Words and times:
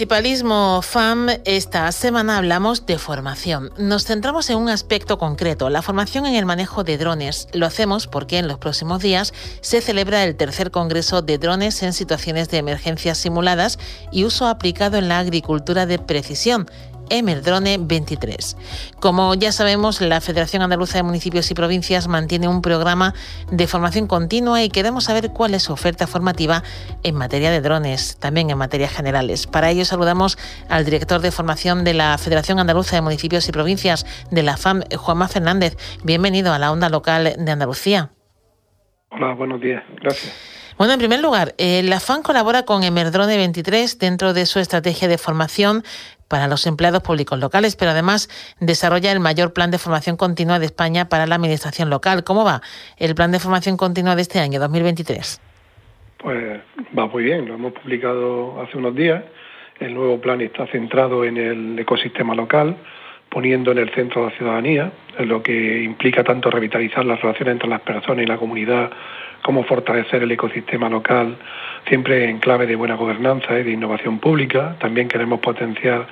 Municipalismo 0.00 0.80
FAM 0.80 1.28
esta 1.44 1.92
semana 1.92 2.38
hablamos 2.38 2.86
de 2.86 2.96
formación. 2.96 3.70
Nos 3.76 4.06
centramos 4.06 4.48
en 4.48 4.56
un 4.56 4.70
aspecto 4.70 5.18
concreto, 5.18 5.68
la 5.68 5.82
formación 5.82 6.24
en 6.24 6.36
el 6.36 6.46
manejo 6.46 6.84
de 6.84 6.96
drones. 6.96 7.48
Lo 7.52 7.66
hacemos 7.66 8.06
porque 8.06 8.38
en 8.38 8.48
los 8.48 8.56
próximos 8.56 9.02
días 9.02 9.34
se 9.60 9.82
celebra 9.82 10.24
el 10.24 10.36
tercer 10.36 10.70
Congreso 10.70 11.20
de 11.20 11.36
Drones 11.36 11.82
en 11.82 11.92
situaciones 11.92 12.48
de 12.48 12.56
emergencias 12.56 13.18
simuladas 13.18 13.78
y 14.10 14.24
uso 14.24 14.46
aplicado 14.46 14.96
en 14.96 15.08
la 15.08 15.18
agricultura 15.18 15.84
de 15.84 15.98
precisión 15.98 16.66
Emerdrone 17.10 17.76
23. 17.78 18.94
Como 19.00 19.34
ya 19.34 19.52
sabemos, 19.52 20.00
la 20.00 20.20
Federación 20.20 20.62
Andaluza 20.62 20.98
de 20.98 21.02
Municipios 21.02 21.50
y 21.50 21.54
Provincias 21.54 22.08
mantiene 22.08 22.48
un 22.48 22.62
programa 22.62 23.14
de 23.50 23.66
formación 23.66 24.06
continua 24.06 24.62
y 24.62 24.70
queremos 24.70 25.04
saber 25.04 25.30
cuál 25.30 25.54
es 25.54 25.64
su 25.64 25.72
oferta 25.72 26.06
formativa 26.06 26.62
en 27.02 27.14
materia 27.14 27.50
de 27.50 27.60
drones, 27.60 28.18
también 28.18 28.50
en 28.50 28.58
materias 28.58 28.92
generales. 28.92 29.46
Para 29.46 29.70
ello 29.70 29.84
saludamos 29.84 30.38
al 30.68 30.84
director 30.84 31.20
de 31.20 31.30
formación 31.30 31.84
de 31.84 31.94
la 31.94 32.16
Federación 32.16 32.58
Andaluza 32.58 32.96
de 32.96 33.02
Municipios 33.02 33.48
y 33.48 33.52
Provincias 33.52 34.06
de 34.30 34.42
la 34.42 34.56
FAM, 34.56 34.82
Juanma 34.96 35.28
Fernández. 35.28 35.76
Bienvenido 36.04 36.52
a 36.52 36.58
la 36.58 36.72
onda 36.72 36.88
local 36.88 37.34
de 37.36 37.50
Andalucía. 37.50 38.10
Hola, 39.10 39.34
buenos 39.34 39.60
días. 39.60 39.82
Gracias. 40.00 40.59
Bueno, 40.80 40.94
en 40.94 40.98
primer 40.98 41.20
lugar, 41.20 41.52
eh, 41.58 41.82
la 41.84 42.00
FAN 42.00 42.22
colabora 42.22 42.62
con 42.62 42.84
Emerdrone 42.84 43.36
23 43.36 43.98
dentro 43.98 44.32
de 44.32 44.46
su 44.46 44.60
estrategia 44.60 45.08
de 45.08 45.18
formación 45.18 45.82
para 46.26 46.48
los 46.48 46.66
empleados 46.66 47.02
públicos 47.02 47.38
locales, 47.38 47.76
pero 47.76 47.90
además 47.90 48.30
desarrolla 48.60 49.12
el 49.12 49.20
mayor 49.20 49.52
plan 49.52 49.70
de 49.70 49.76
formación 49.76 50.16
continua 50.16 50.58
de 50.58 50.64
España 50.64 51.10
para 51.10 51.26
la 51.26 51.34
administración 51.34 51.90
local. 51.90 52.24
¿Cómo 52.24 52.46
va 52.46 52.62
el 52.96 53.14
plan 53.14 53.30
de 53.30 53.40
formación 53.40 53.76
continua 53.76 54.16
de 54.16 54.22
este 54.22 54.38
año 54.38 54.58
2023? 54.58 55.42
Pues 56.16 56.60
va 56.98 57.06
muy 57.08 57.24
bien, 57.24 57.46
lo 57.46 57.56
hemos 57.56 57.74
publicado 57.74 58.62
hace 58.62 58.78
unos 58.78 58.94
días. 58.94 59.22
El 59.80 59.92
nuevo 59.92 60.18
plan 60.18 60.40
está 60.40 60.66
centrado 60.68 61.26
en 61.26 61.36
el 61.36 61.78
ecosistema 61.78 62.34
local, 62.34 62.74
poniendo 63.28 63.72
en 63.72 63.78
el 63.80 63.90
centro 63.90 64.24
la 64.24 64.34
ciudadanía, 64.34 64.90
lo 65.18 65.42
que 65.42 65.82
implica 65.82 66.24
tanto 66.24 66.50
revitalizar 66.50 67.04
las 67.04 67.20
relaciones 67.20 67.52
entre 67.52 67.68
las 67.68 67.82
personas 67.82 68.24
y 68.24 68.26
la 68.26 68.38
comunidad 68.38 68.90
como 69.42 69.64
fortalecer 69.64 70.22
el 70.22 70.30
ecosistema 70.30 70.88
local, 70.88 71.36
siempre 71.88 72.28
en 72.28 72.38
clave 72.38 72.66
de 72.66 72.76
buena 72.76 72.94
gobernanza 72.94 73.58
y 73.58 73.62
de 73.62 73.70
innovación 73.70 74.18
pública. 74.18 74.76
También 74.78 75.08
queremos 75.08 75.40
potenciar 75.40 76.06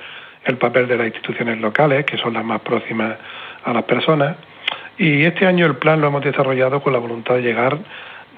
el 0.45 0.57
papel 0.57 0.87
de 0.87 0.97
las 0.97 1.07
instituciones 1.07 1.59
locales, 1.59 2.05
que 2.05 2.17
son 2.17 2.33
las 2.33 2.45
más 2.45 2.61
próximas 2.61 3.17
a 3.63 3.73
las 3.73 3.83
personas. 3.83 4.37
Y 4.97 5.23
este 5.23 5.45
año 5.45 5.65
el 5.65 5.75
plan 5.75 6.01
lo 6.01 6.07
hemos 6.07 6.23
desarrollado 6.23 6.81
con 6.81 6.93
la 6.93 6.99
voluntad 6.99 7.35
de 7.35 7.41
llegar 7.41 7.77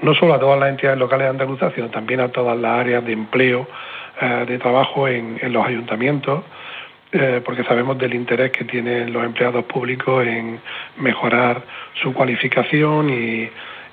no 0.01 0.16
solo 0.16 0.34
a 0.34 0.40
todas 0.40 0.59
las 0.59 0.69
entidades 0.69 1.00
locales 1.00 1.25
de 1.25 1.30
Andalucía, 1.30 1.72
sino 1.75 1.90
también 1.90 2.19
a 2.19 2.30
todas 2.30 2.57
las 2.57 2.80
áreas 2.80 3.06
de 3.06 3.13
empleo, 3.13 3.68
eh, 4.19 4.45
de 4.48 4.57
trabajo 4.57 5.07
en, 5.07 5.39
los 5.51 5.66
ayuntamientos, 5.66 6.44
eh, 7.12 7.42
porque 7.44 7.63
sabemos 7.63 7.98
del 7.98 8.13
interés 8.13 8.51
que 8.51 8.66
tienen 8.66 9.13
los 9.13 9.24
empleados 9.24 9.63
públicos 9.66 10.25
en 10.25 10.60
mejorar 10.98 11.62
su 12.01 12.13
cualificación 12.13 13.10
y 13.10 13.50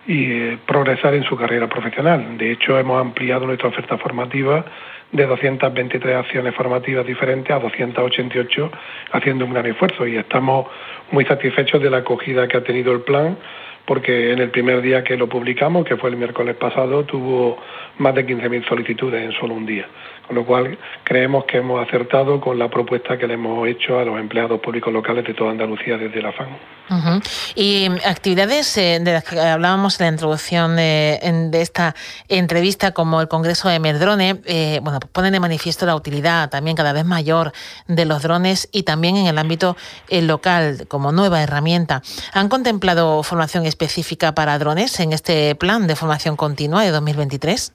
y 0.08 0.32
eh, 0.32 0.58
progresar 0.66 1.14
en 1.14 1.22
su 1.22 1.37
carrera 1.37 1.69
profesional. 1.69 2.38
De 2.38 2.50
hecho, 2.50 2.78
hemos 2.78 3.00
ampliado 3.00 3.46
nuestra 3.46 3.69
oferta 3.69 3.99
formativa 3.99 4.64
de 5.12 5.26
223 5.26 6.16
acciones 6.16 6.55
formativas 6.55 7.06
diferentes 7.06 7.55
a 7.55 7.60
288, 7.60 8.72
haciendo 9.12 9.44
un 9.44 9.52
gran 9.52 9.66
esfuerzo 9.66 10.06
y 10.06 10.16
estamos 10.16 10.66
muy 11.10 11.25
satisfechos 11.26 11.82
de 11.82 11.90
la 11.90 11.99
acogida 11.99 12.49
que 12.49 12.56
ha 12.56 12.64
tenido 12.64 12.93
el 12.93 13.02
plan 13.02 13.37
porque 13.88 14.32
en 14.32 14.38
el 14.38 14.50
primer 14.50 14.82
día 14.82 15.02
que 15.02 15.16
lo 15.16 15.31
publicamos, 15.31 15.87
que 15.87 15.96
fue 15.96 16.11
el 16.11 16.16
miércoles 16.16 16.56
pasado, 16.56 17.04
tuvo 17.04 17.58
más 17.96 18.14
de 18.14 18.26
15.000 18.26 18.69
solicitudes 18.69 19.25
en 19.25 19.32
solo 19.32 19.54
un 19.54 19.64
día. 19.64 19.87
Con 20.28 20.36
lo 20.36 20.44
cual 20.44 20.78
creemos 21.04 21.46
que 21.46 21.56
hemos 21.56 21.80
acertado 21.86 22.38
con 22.38 22.58
la 22.58 22.69
propuesta 22.69 23.16
que 23.16 23.26
le 23.26 23.34
hemos 23.34 23.66
hecho 23.66 23.98
a 23.98 24.04
los 24.04 24.20
empleados 24.20 24.60
públicos 24.60 24.92
locales 24.92 25.25
de 25.25 25.32
toda 25.32 25.52
Andalucía 25.52 25.96
desde 25.96 26.20
la 26.20 26.32
FAN. 26.32 26.48
Y 27.54 27.88
actividades 28.04 28.76
eh, 28.76 28.98
de 29.00 29.12
las 29.14 29.25
que 29.25 29.40
hablábamos 29.40 29.98
en 29.98 30.06
la 30.06 30.12
introducción 30.12 30.76
de, 30.76 31.50
esta 31.54 31.94
entrevista, 32.28 32.92
como 32.92 33.22
el 33.22 33.28
Congreso 33.28 33.70
de 33.70 33.80
Merdrone, 33.80 34.42
eh, 34.44 34.80
bueno, 34.82 35.00
pues 35.00 35.10
ponen 35.10 35.32
de 35.32 35.40
manifiesto 35.40 35.86
la 35.86 35.96
utilidad 35.96 36.50
también 36.50 36.76
cada 36.76 36.92
vez 36.92 37.06
mayor 37.06 37.52
de 37.86 38.04
los 38.04 38.22
drones 38.22 38.69
y 38.70 38.82
también 38.82 39.16
en 39.16 39.28
el 39.28 39.38
ámbito 39.38 39.78
eh, 40.10 40.20
local 40.20 40.86
como 40.88 41.10
nueva 41.10 41.42
herramienta. 41.42 42.02
¿Han 42.34 42.50
contemplado 42.50 43.22
formación 43.22 43.64
específica 43.64 44.34
para 44.34 44.58
drones 44.58 45.00
en 45.00 45.14
este 45.14 45.54
plan 45.54 45.86
de 45.86 45.96
formación 45.96 46.36
continua 46.36 46.82
de 46.82 46.90
2023? 46.90 47.72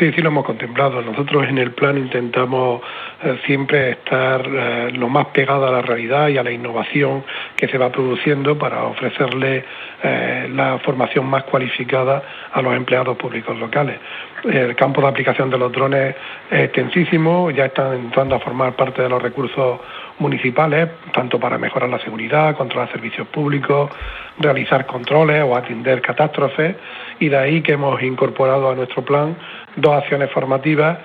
Sí, 0.00 0.10
sí 0.12 0.22
lo 0.22 0.30
hemos 0.30 0.46
contemplado. 0.46 1.02
Nosotros 1.02 1.46
en 1.46 1.58
el 1.58 1.72
plan 1.72 1.98
intentamos 1.98 2.80
eh, 3.22 3.38
siempre 3.44 3.90
estar 3.90 4.48
eh, 4.50 4.92
lo 4.94 5.10
más 5.10 5.26
pegado 5.26 5.66
a 5.66 5.70
la 5.70 5.82
realidad 5.82 6.28
y 6.28 6.38
a 6.38 6.42
la 6.42 6.50
innovación 6.50 7.22
que 7.54 7.68
se 7.68 7.76
va 7.76 7.92
produciendo 7.92 8.56
para 8.56 8.84
ofrecerle 8.84 9.62
eh, 10.02 10.48
la 10.54 10.78
formación 10.78 11.26
más 11.26 11.44
cualificada 11.44 12.22
a 12.50 12.62
los 12.62 12.74
empleados 12.74 13.14
públicos 13.18 13.58
locales. 13.58 13.98
El 14.42 14.74
campo 14.74 15.02
de 15.02 15.08
aplicación 15.08 15.50
de 15.50 15.58
los 15.58 15.70
drones 15.70 16.16
es 16.50 16.60
extensísimo, 16.60 17.50
ya 17.50 17.66
están 17.66 17.92
entrando 17.92 18.36
a 18.36 18.40
formar 18.40 18.72
parte 18.76 19.02
de 19.02 19.08
los 19.10 19.20
recursos 19.20 19.80
municipales, 20.20 20.88
tanto 21.12 21.40
para 21.40 21.58
mejorar 21.58 21.88
la 21.88 21.98
seguridad, 21.98 22.56
controlar 22.56 22.90
servicios 22.92 23.26
públicos, 23.28 23.90
realizar 24.38 24.86
controles 24.86 25.42
o 25.42 25.56
atender 25.56 26.00
catástrofes, 26.00 26.76
y 27.18 27.28
de 27.28 27.36
ahí 27.36 27.62
que 27.62 27.72
hemos 27.72 28.00
incorporado 28.02 28.70
a 28.70 28.74
nuestro 28.74 29.02
plan 29.04 29.36
dos 29.76 29.94
acciones 29.94 30.30
formativas, 30.30 30.98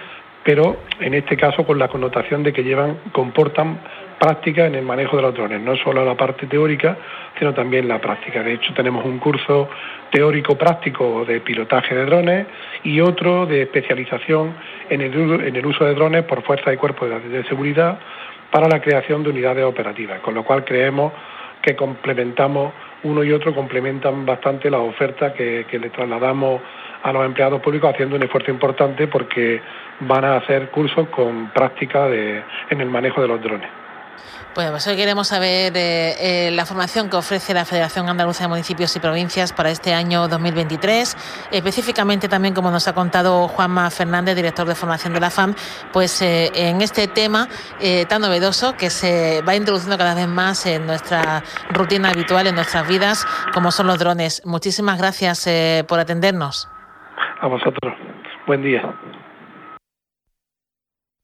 pero 0.43 0.77
en 0.99 1.15
este 1.15 1.35
caso 1.35 1.65
con 1.65 1.79
la 1.79 1.87
connotación 1.87 2.43
de 2.43 2.53
que 2.53 2.63
llevan, 2.63 2.97
comportan 3.11 3.79
práctica 4.19 4.67
en 4.67 4.75
el 4.75 4.85
manejo 4.85 5.17
de 5.17 5.23
los 5.23 5.33
drones, 5.33 5.59
no 5.61 5.75
solo 5.77 6.05
la 6.05 6.15
parte 6.15 6.45
teórica, 6.45 6.97
sino 7.37 7.53
también 7.53 7.87
la 7.87 7.99
práctica. 7.99 8.43
De 8.43 8.53
hecho, 8.53 8.73
tenemos 8.73 9.03
un 9.05 9.17
curso 9.17 9.67
teórico 10.11 10.55
práctico 10.55 11.25
de 11.25 11.41
pilotaje 11.41 11.95
de 11.95 12.05
drones 12.05 12.47
y 12.83 13.01
otro 13.01 13.45
de 13.45 13.63
especialización 13.63 14.53
en 14.89 15.01
el, 15.01 15.65
uso 15.65 15.83
de 15.83 15.95
drones 15.95 16.23
por 16.25 16.43
fuerza 16.43 16.71
y 16.71 16.77
cuerpos 16.77 17.09
de 17.29 17.43
seguridad 17.45 17.99
para 18.55 18.69
la 18.69 18.79
creación 18.79 19.21
de 19.21 19.31
unidades 19.31 19.65
operativas, 19.65 20.21
con 20.21 20.33
lo 20.33 20.45
cual 20.45 20.63
creemos 20.63 21.11
que 21.61 21.75
complementamos, 21.75 22.71
uno 23.03 23.21
y 23.21 23.33
otro 23.33 23.53
complementan 23.53 24.25
bastante 24.25 24.71
la 24.71 24.79
oferta 24.79 25.33
que, 25.33 25.65
que 25.69 25.77
le 25.77 25.89
trasladamos 25.89 26.61
a 27.03 27.11
los 27.11 27.25
empleados 27.25 27.61
públicos 27.61 27.93
haciendo 27.93 28.15
un 28.15 28.23
esfuerzo 28.23 28.51
importante 28.51 29.07
porque 29.07 29.59
van 29.99 30.23
a 30.23 30.37
hacer 30.37 30.69
cursos 30.69 31.09
con 31.09 31.49
práctica 31.49 32.07
de, 32.07 32.43
en 32.69 32.79
el 32.79 32.89
manejo 32.89 33.21
de 33.21 33.27
los 33.27 33.41
drones. 33.41 33.84
Pues, 34.55 34.87
hoy 34.87 34.95
queremos 34.95 35.27
saber 35.27 35.73
eh, 35.75 36.47
eh, 36.47 36.51
la 36.51 36.65
formación 36.65 37.09
que 37.09 37.17
ofrece 37.17 37.53
la 37.53 37.65
Federación 37.65 38.07
Andaluza 38.07 38.45
de 38.45 38.47
Municipios 38.47 38.95
y 38.95 39.01
Provincias 39.01 39.51
para 39.51 39.69
este 39.69 39.93
año 39.93 40.29
2023. 40.29 41.49
Específicamente 41.51 42.29
también, 42.29 42.53
como 42.53 42.71
nos 42.71 42.87
ha 42.87 42.93
contado 42.93 43.49
Juanma 43.49 43.89
Fernández, 43.89 44.33
director 44.33 44.65
de 44.65 44.73
formación 44.73 45.13
de 45.13 45.19
la 45.19 45.29
FAM, 45.29 45.55
pues 45.91 46.21
eh, 46.21 46.51
en 46.55 46.81
este 46.81 47.09
tema 47.09 47.49
tan 48.07 48.21
novedoso 48.21 48.77
que 48.77 48.89
se 48.89 49.41
va 49.41 49.55
introduciendo 49.55 49.97
cada 49.97 50.15
vez 50.15 50.27
más 50.27 50.65
en 50.65 50.87
nuestra 50.87 51.43
rutina 51.71 52.11
habitual, 52.11 52.47
en 52.47 52.55
nuestras 52.55 52.87
vidas, 52.87 53.27
como 53.53 53.71
son 53.71 53.87
los 53.87 53.99
drones. 53.99 54.41
Muchísimas 54.45 54.97
gracias 54.97 55.49
por 55.85 55.99
atendernos. 55.99 56.69
A 57.41 57.47
vosotros. 57.47 57.93
Buen 58.47 58.61
día. 58.61 58.81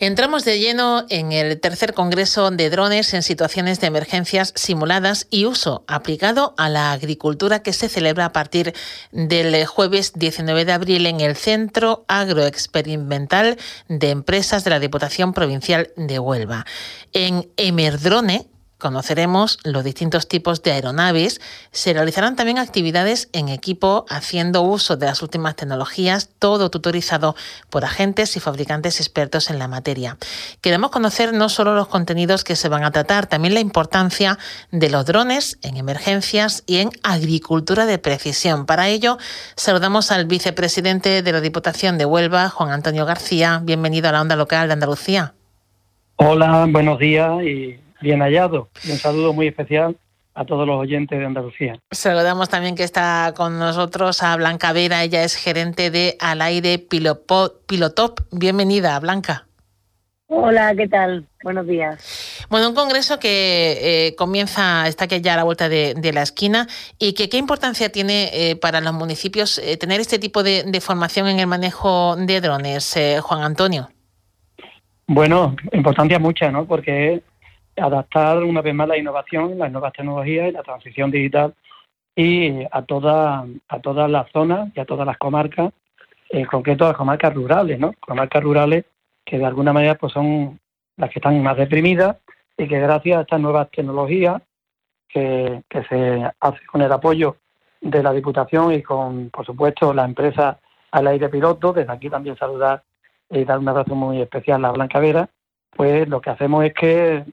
Entramos 0.01 0.45
de 0.45 0.57
lleno 0.57 1.05
en 1.09 1.31
el 1.31 1.59
tercer 1.59 1.93
Congreso 1.93 2.49
de 2.49 2.71
Drones 2.71 3.13
en 3.13 3.21
situaciones 3.21 3.79
de 3.79 3.85
emergencias 3.85 4.51
simuladas 4.55 5.27
y 5.29 5.45
uso 5.45 5.83
aplicado 5.85 6.55
a 6.57 6.69
la 6.69 6.91
agricultura 6.91 7.61
que 7.61 7.71
se 7.71 7.87
celebra 7.87 8.25
a 8.25 8.31
partir 8.31 8.73
del 9.11 9.63
jueves 9.67 10.13
19 10.15 10.65
de 10.65 10.71
abril 10.71 11.05
en 11.05 11.21
el 11.21 11.35
Centro 11.35 12.03
Agroexperimental 12.07 13.59
de 13.89 14.09
Empresas 14.09 14.63
de 14.63 14.71
la 14.71 14.79
Diputación 14.79 15.33
Provincial 15.33 15.91
de 15.95 16.17
Huelva. 16.17 16.65
En 17.13 17.51
Emerdrone, 17.55 18.47
conoceremos 18.81 19.59
los 19.63 19.83
distintos 19.83 20.27
tipos 20.27 20.63
de 20.63 20.71
aeronaves, 20.71 21.39
se 21.71 21.93
realizarán 21.93 22.35
también 22.35 22.57
actividades 22.57 23.29
en 23.31 23.47
equipo 23.47 24.05
haciendo 24.09 24.63
uso 24.63 24.97
de 24.97 25.05
las 25.05 25.21
últimas 25.21 25.55
tecnologías, 25.55 26.29
todo 26.39 26.69
tutorizado 26.69 27.35
por 27.69 27.85
agentes 27.85 28.35
y 28.35 28.39
fabricantes 28.39 28.99
expertos 28.99 29.49
en 29.49 29.59
la 29.59 29.67
materia. 29.67 30.17
Queremos 30.61 30.89
conocer 30.89 31.31
no 31.31 31.47
solo 31.47 31.75
los 31.75 31.87
contenidos 31.87 32.43
que 32.43 32.55
se 32.55 32.69
van 32.69 32.83
a 32.83 32.91
tratar, 32.91 33.27
también 33.27 33.53
la 33.53 33.59
importancia 33.59 34.39
de 34.71 34.89
los 34.89 35.05
drones 35.05 35.59
en 35.61 35.77
emergencias 35.77 36.63
y 36.65 36.77
en 36.77 36.89
agricultura 37.03 37.85
de 37.85 37.99
precisión. 37.99 38.65
Para 38.65 38.89
ello, 38.89 39.19
saludamos 39.55 40.11
al 40.11 40.25
vicepresidente 40.25 41.21
de 41.21 41.31
la 41.31 41.39
Diputación 41.39 41.99
de 41.99 42.05
Huelva, 42.05 42.49
Juan 42.49 42.71
Antonio 42.71 43.05
García. 43.05 43.61
Bienvenido 43.63 44.09
a 44.09 44.11
la 44.11 44.21
onda 44.21 44.35
local 44.35 44.67
de 44.67 44.73
Andalucía. 44.73 45.33
Hola, 46.15 46.67
buenos 46.67 46.97
días 46.97 47.43
y 47.43 47.79
bien 48.01 48.19
hallado. 48.21 48.69
un 48.89 48.97
saludo 48.97 49.33
muy 49.33 49.47
especial 49.47 49.95
a 50.33 50.45
todos 50.45 50.65
los 50.65 50.77
oyentes 50.77 51.19
de 51.19 51.25
Andalucía. 51.25 51.79
Saludamos 51.91 52.49
también 52.49 52.75
que 52.75 52.83
está 52.83 53.33
con 53.35 53.59
nosotros 53.59 54.23
a 54.23 54.35
Blanca 54.37 54.73
Vera, 54.73 55.03
ella 55.03 55.23
es 55.23 55.35
gerente 55.35 55.91
de 55.91 56.15
Al 56.19 56.41
Aire 56.41 56.79
Pilotop. 56.79 58.19
Bienvenida, 58.31 58.99
Blanca. 58.99 59.47
Hola, 60.33 60.73
¿qué 60.75 60.87
tal? 60.87 61.27
Buenos 61.43 61.67
días. 61.67 62.45
Bueno, 62.49 62.69
un 62.69 62.75
congreso 62.75 63.19
que 63.19 64.07
eh, 64.07 64.15
comienza, 64.15 64.87
está 64.87 65.03
aquí 65.03 65.19
ya 65.19 65.33
a 65.33 65.37
la 65.37 65.43
vuelta 65.43 65.67
de, 65.67 66.11
la 66.13 66.21
esquina 66.21 66.67
y 66.97 67.13
que 67.13 67.27
qué 67.27 67.37
importancia 67.37 67.91
tiene 67.91 68.29
eh, 68.31 68.55
para 68.55 68.79
los 68.79 68.93
municipios 68.93 69.57
eh, 69.57 69.75
tener 69.75 69.99
este 69.99 70.19
tipo 70.19 70.41
de, 70.41 70.63
de, 70.63 70.79
formación 70.79 71.27
en 71.27 71.39
el 71.39 71.47
manejo 71.47 72.15
de 72.15 72.39
drones, 72.39 72.97
Juan 73.21 73.43
Antonio. 73.43 73.89
Bueno, 75.05 75.57
importancia 75.73 76.17
mucha, 76.17 76.49
¿no? 76.49 76.65
Porque 76.65 77.21
adaptar 77.77 78.43
una 78.43 78.61
vez 78.61 78.73
más 78.73 78.87
la 78.87 78.97
innovación, 78.97 79.57
las 79.57 79.71
nuevas 79.71 79.93
tecnologías 79.93 80.49
y 80.49 80.51
la 80.51 80.63
transición 80.63 81.11
digital 81.11 81.53
y 82.15 82.63
a 82.71 82.81
toda 82.83 83.45
a 83.69 83.79
todas 83.79 84.09
las 84.09 84.29
zonas 84.31 84.69
y 84.75 84.79
a 84.79 84.85
todas 84.85 85.05
las 85.05 85.17
comarcas, 85.17 85.71
en 86.29 86.45
concreto 86.45 86.85
las 86.85 86.97
comarcas 86.97 87.33
rurales, 87.33 87.79
¿no? 87.79 87.93
Comarcas 87.99 88.43
rurales 88.43 88.85
que 89.25 89.37
de 89.37 89.45
alguna 89.45 89.73
manera 89.73 89.95
pues 89.95 90.13
son 90.13 90.59
las 90.97 91.09
que 91.09 91.19
están 91.19 91.41
más 91.41 91.57
deprimidas 91.57 92.17
y 92.57 92.67
que 92.67 92.79
gracias 92.79 93.17
a 93.17 93.21
estas 93.21 93.39
nuevas 93.39 93.69
tecnologías 93.71 94.41
que, 95.07 95.61
que 95.69 95.83
se 95.83 96.31
hace 96.39 96.65
con 96.65 96.81
el 96.81 96.91
apoyo 96.91 97.37
de 97.81 98.03
la 98.03 98.13
Diputación 98.13 98.73
y 98.73 98.83
con, 98.83 99.29
por 99.29 99.45
supuesto, 99.45 99.93
la 99.93 100.05
empresa 100.05 100.59
al 100.91 101.07
aire 101.07 101.29
piloto, 101.29 101.73
desde 101.73 101.91
aquí 101.91 102.09
también 102.09 102.37
saludar 102.37 102.83
y 103.29 103.43
dar 103.43 103.59
un 103.59 103.69
abrazo 103.69 103.95
muy 103.95 104.21
especial 104.21 104.63
a 104.65 104.71
Blanca 104.71 104.99
Vera, 104.99 105.29
pues 105.71 106.07
lo 106.07 106.21
que 106.21 106.29
hacemos 106.29 106.65
es 106.65 106.73
que 106.73 107.25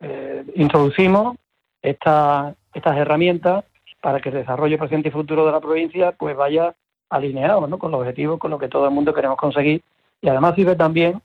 eh, 0.00 0.44
introducimos 0.54 1.36
estas 1.82 2.54
herramientas 2.84 3.64
para 4.00 4.20
que 4.20 4.28
el 4.28 4.36
desarrollo 4.36 4.78
presente 4.78 5.08
y 5.08 5.12
futuro 5.12 5.44
de 5.46 5.52
la 5.52 5.60
provincia 5.60 6.12
pues 6.12 6.36
vaya 6.36 6.74
alineado 7.10 7.66
¿no? 7.66 7.78
con 7.78 7.90
los 7.90 8.00
objetivos, 8.00 8.38
con 8.38 8.50
lo 8.50 8.58
que 8.58 8.68
todo 8.68 8.84
el 8.84 8.92
mundo 8.92 9.14
queremos 9.14 9.38
conseguir 9.38 9.82
y 10.20 10.28
además 10.28 10.54
sirve 10.54 10.76
también 10.76 11.20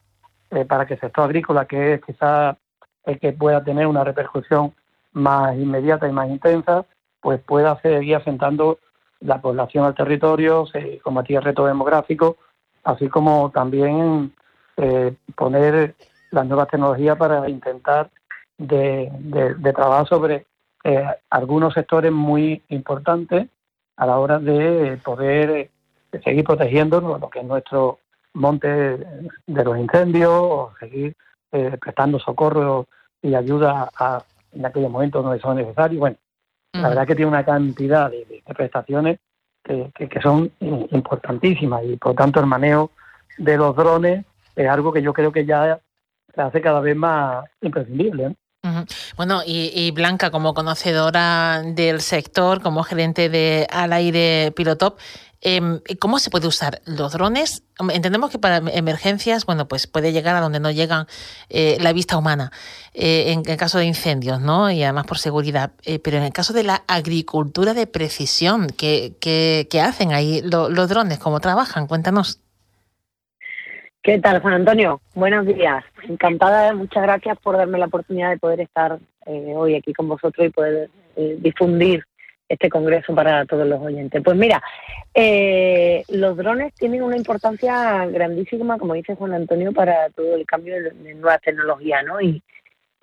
eh, 0.51 0.65
para 0.65 0.85
que 0.85 0.95
el 0.95 0.99
sector 0.99 1.25
agrícola, 1.25 1.65
que 1.65 1.95
es 1.95 2.01
quizás 2.05 2.57
el 3.05 3.19
que 3.19 3.33
pueda 3.33 3.63
tener 3.63 3.87
una 3.87 4.03
repercusión 4.03 4.73
más 5.13 5.55
inmediata 5.55 6.07
y 6.07 6.11
más 6.11 6.29
intensa, 6.29 6.85
pues 7.21 7.41
pueda 7.41 7.79
seguir 7.81 8.15
asentando 8.15 8.79
la 9.19 9.41
población 9.41 9.85
al 9.85 9.95
territorio, 9.95 10.65
se 10.65 10.99
combatir 10.99 11.37
el 11.37 11.43
reto 11.43 11.65
demográfico, 11.65 12.37
así 12.83 13.07
como 13.07 13.49
también 13.51 14.33
eh, 14.77 15.13
poner 15.35 15.95
las 16.31 16.45
nuevas 16.45 16.67
tecnologías 16.67 17.17
para 17.17 17.47
intentar 17.49 18.09
de, 18.57 19.74
trabajo 19.75 20.05
sobre 20.07 20.45
eh, 20.83 21.05
algunos 21.29 21.74
sectores 21.74 22.12
muy 22.12 22.62
importantes 22.69 23.48
a 23.95 24.05
la 24.05 24.17
hora 24.17 24.39
de 24.39 24.98
poder 25.03 25.50
eh, 25.50 25.69
seguir 26.24 26.43
protegiendo 26.43 27.00
lo 27.01 27.29
que 27.29 27.39
es 27.39 27.45
nuestro 27.45 28.00
monte 28.33 28.67
de 28.67 29.63
los 29.63 29.77
incendios 29.77 30.31
o 30.31 30.74
seguir 30.79 31.15
eh, 31.51 31.77
prestando 31.79 32.19
socorro 32.19 32.88
y 33.22 33.36
ayuda 33.36 33.89
a, 33.98 34.24
en 34.51 34.65
aquellos 34.65 34.91
momentos 34.91 35.24
donde 35.24 35.39
son 35.39 35.57
necesarios. 35.57 36.00
Bueno, 36.00 36.17
la 36.74 36.89
verdad 36.89 37.07
que 37.07 37.15
tiene 37.15 37.29
una 37.29 37.45
cantidad 37.45 38.10
de, 38.10 38.43
prestaciones 38.55 39.19
que, 39.63 39.91
que, 39.95 40.22
son 40.22 40.51
importantísimas 40.60 41.83
y 41.86 41.95
por 41.95 42.15
tanto 42.15 42.39
el 42.39 42.48
manejo 42.48 42.91
de 43.38 43.55
los 43.55 43.75
drones 43.75 44.25
es 44.55 44.67
algo 44.67 44.91
que 44.91 45.01
yo 45.01 45.13
creo 45.13 45.31
que 45.31 45.45
ya 45.45 45.79
se 46.33 46.41
hace 46.41 46.62
cada 46.62 46.81
vez 46.81 46.95
más 46.95 47.45
imprescindible. 47.62 48.36
Bueno, 49.17 49.41
y, 49.46 49.91
Blanca, 49.91 50.32
como 50.32 50.53
conocedora 50.53 51.62
del 51.65 52.00
sector, 52.00 52.62
como 52.62 52.84
gerente 52.84 53.27
de 53.27 53.67
Al 53.70 53.91
Aire 53.91 54.53
Pilotop, 54.55 55.00
em, 55.41 55.82
¿cómo 56.00 56.17
se 56.17 56.29
puede 56.29 56.48
usar 56.48 56.82
los 56.86 57.12
drones? 57.12 57.63
Entendemos 57.89 58.32
que 58.32 58.39
para 58.39 58.58
emergencias, 58.58 59.46
bueno, 59.46 59.67
pues 59.67 59.88
puede 59.88 60.13
llegar 60.13 60.38
a 60.38 60.39
donde 60.39 60.62
no 60.62 60.72
llegan 60.72 61.08
eh, 61.50 61.77
la 61.82 61.91
vista 61.91 62.17
humana, 62.17 62.53
eh, 62.93 63.34
en 63.34 63.43
caso 63.58 63.79
de 63.79 63.86
incendios, 63.86 64.39
¿no? 64.39 64.72
Y 64.72 64.82
además 64.82 65.08
por 65.08 65.17
seguridad. 65.17 65.74
Eh, 65.84 66.00
pero 66.00 66.17
en 66.17 66.24
el 66.24 66.32
caso 66.32 66.53
de 66.53 66.63
la 66.63 66.84
agricultura 66.88 67.74
de 67.74 67.86
precisión, 67.86 68.67
¿qué, 68.67 69.17
qué, 69.20 69.82
hacen 69.82 70.13
ahí 70.13 70.41
los 70.41 70.88
drones? 70.88 71.20
¿Cómo 71.20 71.41
trabajan? 71.41 71.88
Cuéntanos. 71.88 72.42
¿Qué 74.03 74.19
tal, 74.19 74.41
Juan 74.41 74.55
Antonio? 74.55 75.00
Buenos 75.15 75.45
días. 75.45 75.81
Encantada, 76.10 76.74
muchas 76.74 77.03
gracias 77.03 77.38
por 77.38 77.55
darme 77.55 77.79
la 77.79 77.86
oportunidad 77.86 78.31
de 78.31 78.38
poder 78.38 78.60
estar 78.60 79.00
eh, 79.25 79.53
hoy 79.55 79.75
aquí 79.75 79.93
con 79.93 80.10
vosotros 80.10 80.45
y 80.45 80.50
poder 80.50 80.89
eh, 81.15 81.38
difundir 81.39 82.03
este 82.50 82.67
congreso 82.67 83.15
para 83.15 83.45
todos 83.45 83.65
los 83.65 83.81
oyentes. 83.81 84.22
Pues 84.22 84.36
mira, 84.36 84.62
eh, 85.13 86.03
los 86.10 86.36
drones 86.36 86.74
tienen 86.74 87.01
una 87.01 87.15
importancia 87.15 88.05
grandísima, 88.07 88.77
como 88.77 88.93
dice 88.93 89.15
Juan 89.15 89.36
Antonio, 89.36 89.72
para 89.72 90.10
todo 90.10 90.36
el 90.36 90.45
cambio 90.45 90.75
de, 90.83 91.13
nuevas 91.13 91.39
tecnologías, 91.39 92.03
¿no? 92.03 92.19
Y, 92.19 92.43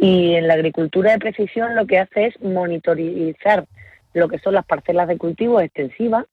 en 0.02 0.48
la 0.48 0.54
agricultura 0.54 1.12
de 1.12 1.18
precisión 1.18 1.76
lo 1.76 1.86
que 1.86 1.98
hace 1.98 2.26
es 2.26 2.42
monitorizar 2.42 3.64
lo 4.12 4.28
que 4.28 4.38
son 4.38 4.54
las 4.54 4.66
parcelas 4.66 5.08
de 5.08 5.16
cultivo 5.16 5.60
extensivas 5.60 6.26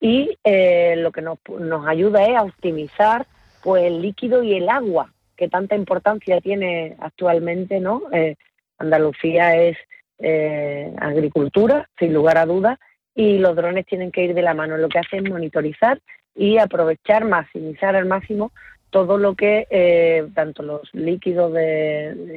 y 0.00 0.36
lo 0.44 1.10
que 1.10 1.22
nos, 1.22 1.38
nos 1.58 1.86
ayuda 1.86 2.26
es 2.26 2.36
a 2.36 2.42
optimizar 2.42 3.26
pues 3.62 3.84
el 3.84 4.02
líquido 4.02 4.42
y 4.42 4.54
el 4.54 4.68
agua, 4.68 5.12
que 5.36 5.48
tanta 5.48 5.76
importancia 5.76 6.40
tiene 6.40 6.96
actualmente, 6.98 7.80
¿no? 7.80 8.02
Eh, 8.12 8.36
Andalucía 8.78 9.56
es 9.56 9.76
eh, 10.18 10.92
agricultura, 10.98 11.88
sin 11.98 12.12
lugar 12.12 12.38
a 12.38 12.46
dudas, 12.46 12.78
y 13.14 13.38
los 13.38 13.56
drones 13.56 13.86
tienen 13.86 14.10
que 14.10 14.24
ir 14.24 14.34
de 14.34 14.42
la 14.42 14.54
mano. 14.54 14.76
Lo 14.76 14.88
que 14.88 14.98
hacen 14.98 15.26
es 15.26 15.32
monitorizar 15.32 16.00
y 16.34 16.58
aprovechar, 16.58 17.24
maximizar 17.24 17.96
al 17.96 18.06
máximo 18.06 18.52
todo 18.90 19.18
lo 19.18 19.34
que, 19.34 19.66
eh, 19.70 20.28
tanto 20.34 20.62
los 20.62 20.92
líquidos 20.94 21.52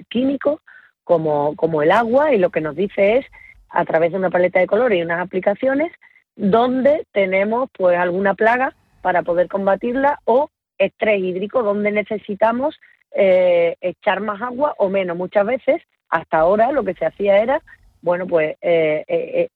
químicos 0.09 0.59
como, 1.03 1.55
como 1.55 1.81
el 1.81 1.91
agua, 1.91 2.33
y 2.33 2.37
lo 2.37 2.49
que 2.49 2.61
nos 2.61 2.75
dice 2.75 3.17
es, 3.17 3.25
a 3.69 3.85
través 3.85 4.11
de 4.11 4.17
una 4.17 4.29
paleta 4.29 4.59
de 4.59 4.67
colores 4.67 4.99
y 4.99 5.01
unas 5.01 5.21
aplicaciones, 5.21 5.91
donde 6.35 7.05
tenemos 7.11 7.69
pues 7.77 7.97
alguna 7.97 8.33
plaga 8.33 8.75
para 9.01 9.23
poder 9.23 9.47
combatirla 9.47 10.19
o 10.25 10.49
estrés 10.85 11.21
hídrico 11.21 11.63
donde 11.63 11.91
necesitamos 11.91 12.79
eh, 13.13 13.75
echar 13.81 14.21
más 14.21 14.41
agua 14.41 14.73
o 14.77 14.89
menos. 14.89 15.17
Muchas 15.17 15.45
veces, 15.45 15.81
hasta 16.09 16.37
ahora, 16.37 16.71
lo 16.71 16.83
que 16.83 16.93
se 16.93 17.05
hacía 17.05 17.37
era, 17.41 17.61
bueno, 18.01 18.25
pues 18.27 18.57
eh, 18.61 19.03
eh, 19.07 19.49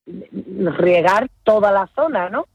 riegar 0.78 1.30
toda 1.44 1.72
la 1.72 1.88
zona, 1.96 2.30
¿no? 2.30 2.46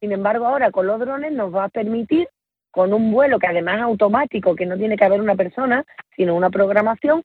Sin 0.00 0.12
embargo, 0.12 0.46
ahora 0.46 0.70
con 0.70 0.86
los 0.86 1.00
drones 1.00 1.32
nos 1.32 1.54
va 1.54 1.64
a 1.64 1.68
permitir, 1.68 2.28
con 2.70 2.92
un 2.92 3.12
vuelo 3.12 3.38
que 3.38 3.46
además 3.46 3.76
es 3.76 3.82
automático, 3.82 4.56
que 4.56 4.66
no 4.66 4.76
tiene 4.76 4.96
que 4.96 5.04
haber 5.04 5.20
una 5.20 5.36
persona, 5.36 5.84
sino 6.16 6.34
una 6.34 6.50
programación, 6.50 7.22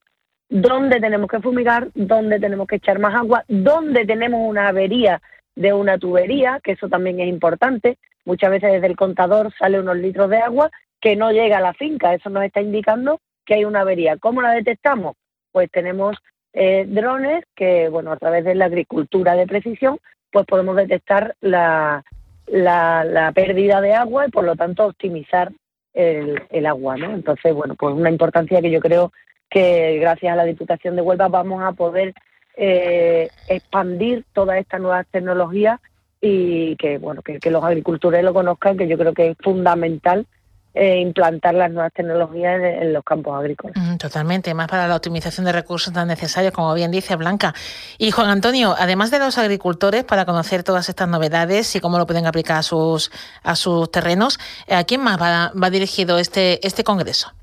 dónde 0.48 1.00
tenemos 1.00 1.30
que 1.30 1.40
fumigar, 1.40 1.90
dónde 1.96 2.40
tenemos 2.40 2.68
que 2.68 2.76
echar 2.78 3.00
más 3.00 3.16
agua, 3.16 3.44
dónde 3.48 4.06
tenemos 4.06 4.42
una 4.48 4.68
avería 4.68 5.22
de 5.56 5.74
una 5.74 5.98
tubería, 5.98 6.60
que 6.64 6.74
eso 6.74 6.88
también 6.88 7.20
es 7.20 7.28
importante. 7.28 7.98
Muchas 8.26 8.52
veces 8.52 8.72
desde 8.72 8.88
el 8.88 8.96
contador 8.96 9.54
sale 9.58 9.80
unos 9.80 9.98
litros 9.98 10.30
de 10.30 10.38
agua 10.38 10.72
que 11.02 11.16
no 11.16 11.32
llega 11.32 11.58
a 11.58 11.62
la 11.62 11.74
finca. 11.74 12.14
Eso 12.14 12.30
nos 12.30 12.44
está 12.44 12.62
indicando 12.62 13.20
que 13.46 13.56
hay 13.56 13.66
una 13.66 13.82
avería. 13.82 14.18
¿Cómo 14.18 14.42
la 14.42 14.52
detectamos? 14.52 15.16
Pues 15.52 15.70
tenemos 15.72 16.18
eh, 16.54 16.86
drones 16.88 17.44
que, 17.56 17.90
bueno, 17.90 18.12
a 18.12 18.18
través 18.18 18.44
de 18.46 18.56
la 18.56 18.66
agricultura 18.66 19.36
de 19.36 19.48
precisión, 19.48 20.00
pues 20.32 20.46
podemos 20.46 20.76
detectar 20.76 21.36
la, 21.42 22.04
la, 22.48 23.32
pérdida 23.34 23.82
de 23.82 23.94
agua 23.94 24.28
y 24.28 24.32
por 24.32 24.44
lo 24.44 24.56
tanto 24.56 24.86
optimizar 24.86 25.52
el, 25.94 26.42
el, 26.50 26.66
agua, 26.66 26.98
¿no? 26.98 27.14
Entonces, 27.14 27.54
bueno, 27.54 27.76
pues 27.76 27.94
una 27.96 28.10
importancia 28.10 28.62
que 28.62 28.72
yo 28.72 28.80
creo 28.80 29.12
que 29.50 29.98
gracias 30.00 30.34
a 30.34 30.36
la 30.36 30.46
Diputación 30.46 30.96
de 30.96 31.02
Huelva 31.02 31.28
vamos 31.28 31.64
a 31.64 31.72
poder 31.72 32.14
eh, 32.56 33.30
expandir 33.48 34.26
todas 34.34 34.60
estas 34.60 34.82
nuevas 34.82 35.08
tecnologías 35.08 35.80
y 36.22 36.76
que, 36.76 36.98
bueno, 36.98 37.22
que 37.22 37.50
los 37.50 37.64
agricultores 37.64 38.24
lo 38.24 38.34
conozcan, 38.34 38.78
que 38.78 38.88
yo 38.88 38.98
creo 38.98 39.14
que 39.14 39.30
es 39.30 39.38
fundamental 39.42 40.28
eh, 40.76 41.00
implantar 41.00 41.56
las 41.56 41.72
nuevas 41.72 41.92
tecnologías 41.94 42.62
en, 42.62 42.94
los 42.94 43.04
campos 43.04 43.36
agrícolas. 43.40 43.76
totalmente, 43.98 44.54
más 44.54 44.68
para 44.68 44.88
la 44.88 44.96
optimización 44.96 45.46
de 45.48 45.52
recursos 45.52 45.92
tan 45.92 46.08
necesarios, 46.08 46.54
como 46.54 46.74
bien 46.76 46.92
dice 46.92 47.16
Blanca. 47.16 47.56
Y 47.98 48.12
Juan 48.12 48.30
Antonio, 48.30 48.76
además 48.78 49.10
de 49.10 49.18
los 49.18 49.40
agricultores, 49.40 50.04
para 50.04 50.26
conocer 50.26 50.62
todas 50.64 50.88
estas 50.88 51.10
novedades 51.10 51.76
y 51.76 51.80
cómo 51.80 51.98
lo 51.98 52.06
pueden 52.06 52.28
aplicar 52.28 52.58
a 52.58 52.62
sus, 52.62 53.12
a 53.44 53.56
sus 53.56 53.92
terrenos, 53.92 54.40
¿a 54.70 54.84
quién 54.84 55.02
más 55.02 55.20
va, 55.20 55.70
dirigido 55.72 56.20
este, 56.20 56.66
este 56.66 56.84
congreso? 56.84 57.34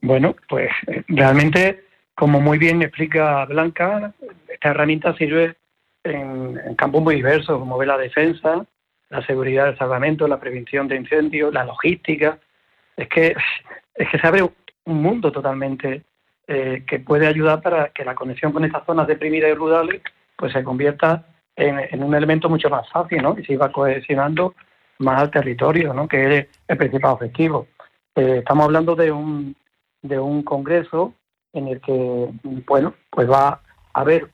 Bueno, 0.00 0.34
pues 0.48 0.70
eh, 0.86 1.04
realmente, 1.08 1.84
como 2.14 2.40
muy 2.40 2.56
bien 2.56 2.80
explica 2.80 3.44
Blanca, 3.44 4.14
esta 4.48 4.70
herramienta 4.70 5.14
sirve 5.16 5.56
en, 6.04 6.58
en 6.64 6.74
campos 6.74 7.02
muy 7.02 7.16
diversos, 7.16 7.58
como 7.58 7.76
ve 7.76 7.84
la 7.84 7.98
defensa, 7.98 8.64
la 9.10 9.24
seguridad 9.26 9.66
del 9.66 9.76
salvamento, 9.76 10.26
la 10.26 10.40
prevención 10.40 10.88
de 10.88 10.96
incendios, 10.96 11.52
la 11.52 11.64
logística, 11.64 12.38
es 12.96 13.08
que, 13.08 13.36
es 13.94 14.08
que 14.08 14.18
se 14.18 14.26
abre 14.26 14.42
un 14.42 15.02
mundo 15.02 15.30
totalmente 15.30 16.02
eh, 16.48 16.84
que 16.86 17.00
puede 17.00 17.26
ayudar 17.26 17.60
para 17.60 17.88
que 17.88 18.04
la 18.04 18.14
conexión 18.14 18.52
con 18.52 18.64
estas 18.64 18.86
zonas 18.86 19.06
deprimidas 19.06 19.50
y 19.50 19.54
rurales 19.54 20.02
pues 20.36 20.52
se 20.52 20.62
convierta 20.62 21.26
en, 21.56 22.02
un 22.02 22.14
elemento 22.14 22.48
mucho 22.48 22.68
más 22.68 22.88
fácil, 22.90 23.22
¿no? 23.22 23.36
Y 23.38 23.44
se 23.44 23.54
iba 23.54 23.72
cohesionando 23.72 24.54
más 24.98 25.22
al 25.22 25.30
territorio, 25.30 25.94
¿no? 25.94 26.06
Que 26.06 26.38
es 26.38 26.46
el 26.68 26.76
principal 26.76 27.12
objetivo. 27.12 27.66
Eh, 28.14 28.36
estamos 28.38 28.66
hablando 28.66 28.94
de 28.94 29.10
un, 29.10 29.56
de 30.02 30.18
un 30.18 30.42
congreso 30.42 31.14
en 31.52 31.68
el 31.68 31.80
que, 31.80 32.28
bueno, 32.66 32.94
pues 33.10 33.28
va 33.28 33.48
a 33.48 34.00
haber, 34.00 34.30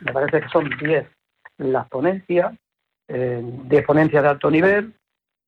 me 0.00 0.12
parece 0.12 0.40
que 0.40 0.48
son 0.48 0.68
10 0.68 1.06
las 1.58 1.88
ponencias, 1.88 2.52
10 3.06 3.20
eh, 3.70 3.84
ponencias 3.86 4.22
de 4.22 4.28
alto 4.28 4.50
nivel, 4.50 4.92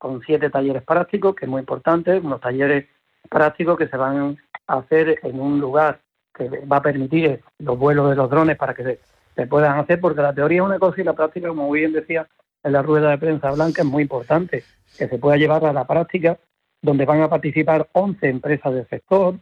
con 0.00 0.23
siete 0.23 0.49
talleres 0.49 0.83
prácticos, 0.83 1.35
que 1.35 1.45
es 1.45 1.50
muy 1.50 1.61
importante, 1.61 2.19
unos 2.19 2.40
talleres 2.40 2.87
prácticos 3.28 3.76
que 3.76 3.87
se 3.87 3.99
van 3.99 4.38
a 4.66 4.78
hacer 4.78 5.21
en 5.23 5.38
un 5.38 5.61
lugar 5.61 6.00
que 6.35 6.49
va 6.64 6.78
a 6.78 6.83
permitir 6.83 7.42
los 7.59 7.78
vuelos 7.78 8.09
de 8.09 8.16
los 8.16 8.30
drones 8.30 8.57
para 8.57 8.73
que 8.73 8.99
se, 9.37 9.47
puedan 9.47 9.78
hacer, 9.78 10.00
porque 10.00 10.23
la 10.23 10.33
teoría 10.33 10.62
es 10.62 10.64
una 10.64 10.78
cosa 10.78 11.02
y 11.02 11.04
la 11.04 11.12
práctica, 11.12 11.49
como 11.49 11.71
bien 11.71 11.92
decía 11.92 12.26
en 12.62 12.73
la 12.73 12.80
rueda 12.80 13.11
de 13.11 13.19
prensa 13.19 13.50
blanca, 13.50 13.83
es 13.83 13.88
muy 13.88 14.04
importante, 14.04 14.64
que 14.97 15.07
se 15.07 15.19
pueda 15.19 15.37
llevar 15.37 15.66
a 15.66 15.73
la 15.75 15.87
práctica, 15.87 16.38
donde 16.80 17.04
van 17.04 17.21
a 17.21 17.28
participar 17.28 17.87
11 17.92 18.26
empresas 18.26 18.73
del 18.73 18.88
sector, 18.88 19.35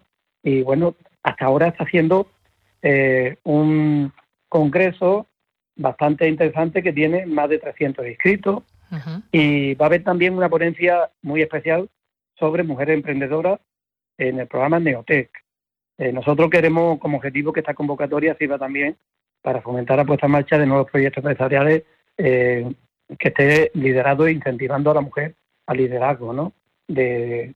y 0.42 0.62
bueno, 0.62 0.96
hasta 1.22 1.44
ahora 1.44 1.68
está 1.68 1.84
siendo 1.86 2.26
eh, 2.82 3.36
un 3.44 4.12
congreso 4.48 5.28
bastante 5.76 6.26
interesante 6.28 6.82
que 6.82 6.92
tiene 6.92 7.26
más 7.26 7.48
de 7.48 7.60
300 7.60 8.08
inscritos, 8.08 8.64
y 9.32 9.74
va 9.74 9.86
a 9.86 9.88
haber 9.88 10.04
también 10.04 10.34
una 10.34 10.48
ponencia 10.48 11.10
muy 11.22 11.42
especial 11.42 11.88
sobre 12.38 12.62
mujeres 12.62 12.96
emprendedoras 12.96 13.60
en 14.16 14.40
el 14.40 14.46
programa 14.46 14.80
Neotec. 14.80 15.30
Eh, 15.98 16.12
nosotros 16.12 16.48
queremos 16.50 16.98
como 16.98 17.16
objetivo 17.16 17.52
que 17.52 17.60
esta 17.60 17.74
convocatoria 17.74 18.36
sirva 18.36 18.58
también 18.58 18.96
para 19.42 19.60
fomentar 19.60 19.96
la 19.96 20.04
puesta 20.04 20.26
en 20.26 20.32
marcha 20.32 20.58
de 20.58 20.66
nuevos 20.66 20.90
proyectos 20.90 21.22
empresariales 21.22 21.82
eh, 22.16 22.72
que 23.18 23.28
esté 23.28 23.70
liderado 23.74 24.26
e 24.26 24.32
incentivando 24.32 24.90
a 24.90 24.94
la 24.94 25.00
mujer 25.00 25.34
al 25.66 25.76
liderazgo 25.76 26.32
¿no? 26.32 26.52
de, 26.86 27.54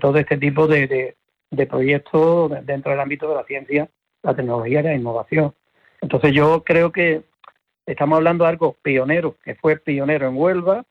todo 0.00 0.18
este 0.18 0.36
tipo 0.36 0.66
de, 0.66 1.16
de, 1.50 1.66
proyectos 1.66 2.52
dentro 2.64 2.92
del 2.92 3.00
ámbito 3.00 3.28
de 3.28 3.34
la 3.34 3.44
ciencia, 3.44 3.88
la 4.22 4.34
tecnología 4.34 4.80
y 4.80 4.84
la 4.84 4.94
innovación. 4.94 5.54
Entonces 6.00 6.32
yo 6.32 6.62
creo 6.64 6.92
que 6.92 7.22
Estamos 7.88 8.18
hablando 8.18 8.44
de 8.44 8.50
algo 8.50 8.76
pionero, 8.82 9.36
que 9.42 9.54
fue 9.54 9.76
pionero 9.78 10.28
en 10.28 10.36
Huelva. 10.36 10.84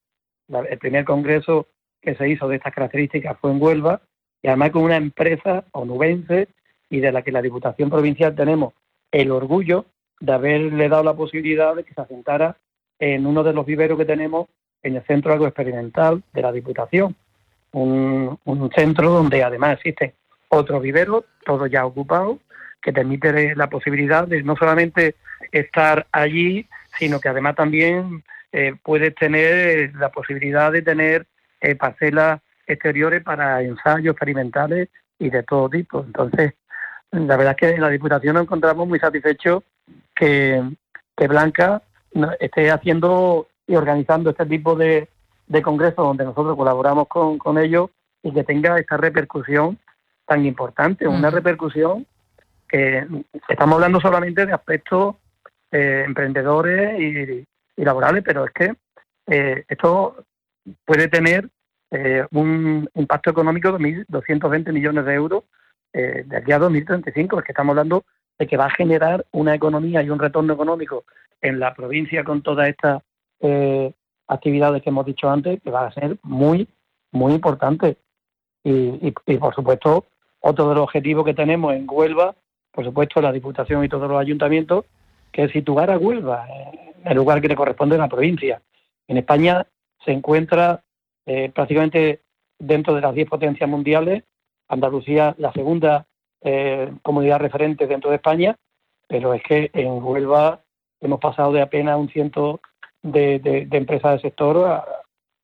el 0.49 0.77
primer 0.79 1.05
congreso 1.05 1.67
que 2.01 2.15
se 2.15 2.27
hizo 2.27 2.47
de 2.47 2.55
estas 2.55 2.73
características 2.73 3.37
fue 3.39 3.51
en 3.51 3.61
Huelva, 3.61 4.01
y 4.41 4.47
además 4.47 4.71
con 4.71 4.81
una 4.81 4.97
empresa 4.97 5.63
onubense 5.73 6.47
y 6.89 6.99
de 6.99 7.11
la 7.11 7.21
que 7.21 7.31
la 7.31 7.43
Diputación 7.43 7.91
Provincial 7.91 8.35
tenemos 8.35 8.73
el 9.11 9.29
orgullo 9.29 9.85
de 10.19 10.33
haberle 10.33 10.89
dado 10.89 11.03
la 11.03 11.13
posibilidad 11.13 11.75
de 11.75 11.83
que 11.83 11.93
se 11.93 12.01
asentara 12.01 12.57
en 12.97 13.27
uno 13.27 13.43
de 13.43 13.53
los 13.53 13.67
viveros 13.67 13.99
que 13.99 14.05
tenemos 14.05 14.47
en 14.81 14.95
el 14.95 15.03
Centro 15.03 15.33
Agroexperimental 15.33 16.23
de 16.33 16.41
la 16.41 16.51
Diputación, 16.51 17.15
un, 17.73 18.39
un 18.43 18.71
centro 18.71 19.11
donde 19.11 19.43
además 19.43 19.77
existen 19.77 20.13
otros 20.49 20.81
viveros, 20.81 21.25
todos 21.45 21.69
ya 21.69 21.85
ocupados, 21.85 22.39
que 22.81 22.91
permite 22.91 23.55
la 23.55 23.69
posibilidad 23.69 24.27
de 24.27 24.41
no 24.41 24.55
solamente 24.55 25.15
estar 25.51 26.07
allí, 26.11 26.67
sino 26.97 27.19
que 27.19 27.29
además 27.29 27.55
también 27.55 28.23
eh, 28.51 28.75
puedes 28.83 29.13
tener 29.15 29.93
la 29.95 30.09
posibilidad 30.09 30.71
de 30.71 30.81
tener 30.81 31.27
eh, 31.61 31.75
parcelas 31.75 32.41
exteriores 32.65 33.23
para 33.23 33.61
ensayos 33.61 34.13
experimentales 34.13 34.89
y 35.19 35.29
de 35.29 35.43
todo 35.43 35.69
tipo. 35.69 36.03
Entonces, 36.05 36.53
la 37.11 37.37
verdad 37.37 37.55
es 37.55 37.57
que 37.57 37.75
en 37.75 37.81
la 37.81 37.89
Diputación 37.89 38.33
nos 38.35 38.43
encontramos 38.43 38.87
muy 38.87 38.99
satisfechos 38.99 39.63
que, 40.15 40.61
que 41.15 41.27
Blanca 41.27 41.81
esté 42.39 42.71
haciendo 42.71 43.47
y 43.65 43.75
organizando 43.75 44.29
este 44.29 44.45
tipo 44.45 44.75
de, 44.75 45.07
de 45.47 45.61
congresos 45.61 45.97
donde 45.97 46.25
nosotros 46.25 46.55
colaboramos 46.55 47.07
con, 47.07 47.37
con 47.37 47.57
ellos 47.57 47.89
y 48.23 48.33
que 48.33 48.43
tenga 48.43 48.77
esta 48.77 48.97
repercusión 48.97 49.77
tan 50.25 50.45
importante, 50.45 51.07
una 51.07 51.29
repercusión 51.29 52.05
que 52.67 53.07
estamos 53.47 53.75
hablando 53.75 54.01
solamente 54.01 54.45
de 54.45 54.53
aspectos 54.53 55.15
eh, 55.71 56.03
emprendedores 56.05 56.99
y, 56.99 57.45
laborales, 57.83 58.23
pero 58.23 58.45
es 58.45 58.51
que 58.51 58.73
eh, 59.27 59.65
esto 59.67 60.23
puede 60.85 61.09
tener 61.09 61.49
eh, 61.91 62.25
un 62.31 62.89
impacto 62.95 63.29
económico 63.29 63.71
de 63.71 63.79
1.220 63.79 64.71
millones 64.71 65.05
de 65.05 65.13
euros 65.13 65.43
de 65.93 66.37
aquí 66.37 66.51
a 66.51 66.59
2035, 66.59 67.39
es 67.39 67.45
que 67.45 67.53
estamos 67.53 67.71
hablando 67.71 68.05
de 68.37 68.45
que 68.45 68.55
va 68.55 68.65
a 68.65 68.69
generar 68.69 69.25
una 69.31 69.55
economía 69.55 70.03
y 70.03 70.11
un 70.11 70.19
retorno 70.19 70.53
económico 70.53 71.05
en 71.41 71.59
la 71.59 71.73
provincia 71.73 72.23
con 72.23 72.43
todas 72.43 72.67
estas 72.67 73.01
actividades 74.27 74.83
que 74.83 74.89
hemos 74.91 75.07
dicho 75.07 75.27
antes, 75.27 75.59
que 75.59 75.71
va 75.71 75.87
a 75.87 75.91
ser 75.91 76.17
muy, 76.21 76.67
muy 77.11 77.33
importante. 77.33 77.97
Y, 78.63 79.11
y, 79.25 79.37
por 79.37 79.55
supuesto, 79.55 80.05
otro 80.39 80.69
de 80.69 80.75
los 80.75 80.83
objetivos 80.83 81.25
que 81.25 81.33
tenemos 81.33 81.73
en 81.73 81.87
Huelva, 81.89 82.35
por 82.71 82.85
supuesto, 82.85 83.19
la 83.19 83.31
Diputación 83.31 83.83
y 83.83 83.89
todos 83.89 84.07
los 84.07 84.21
ayuntamientos, 84.21 84.85
que 85.31 85.49
situar 85.49 85.91
a 85.91 85.97
Huelva 85.97 86.47
el 87.05 87.15
lugar 87.15 87.41
que 87.41 87.47
le 87.47 87.55
corresponde 87.55 87.95
a 87.95 87.99
la 87.99 88.07
provincia. 88.07 88.61
En 89.07 89.17
España 89.17 89.65
se 90.03 90.11
encuentra 90.11 90.83
eh, 91.25 91.51
prácticamente 91.53 92.21
dentro 92.59 92.95
de 92.95 93.01
las 93.01 93.13
10 93.13 93.29
potencias 93.29 93.69
mundiales, 93.69 94.23
Andalucía 94.67 95.35
la 95.37 95.53
segunda 95.53 96.07
eh, 96.41 96.91
comunidad 97.01 97.39
referente 97.39 97.87
dentro 97.87 98.09
de 98.09 98.17
España, 98.17 98.55
pero 99.07 99.33
es 99.33 99.41
que 99.43 99.69
en 99.73 100.03
Huelva 100.03 100.61
hemos 100.99 101.19
pasado 101.19 101.53
de 101.53 101.61
apenas 101.61 101.97
un 101.97 102.09
ciento 102.09 102.59
de, 103.01 103.67
empresas 103.71 104.11
del 104.11 104.21
sector 104.21 104.83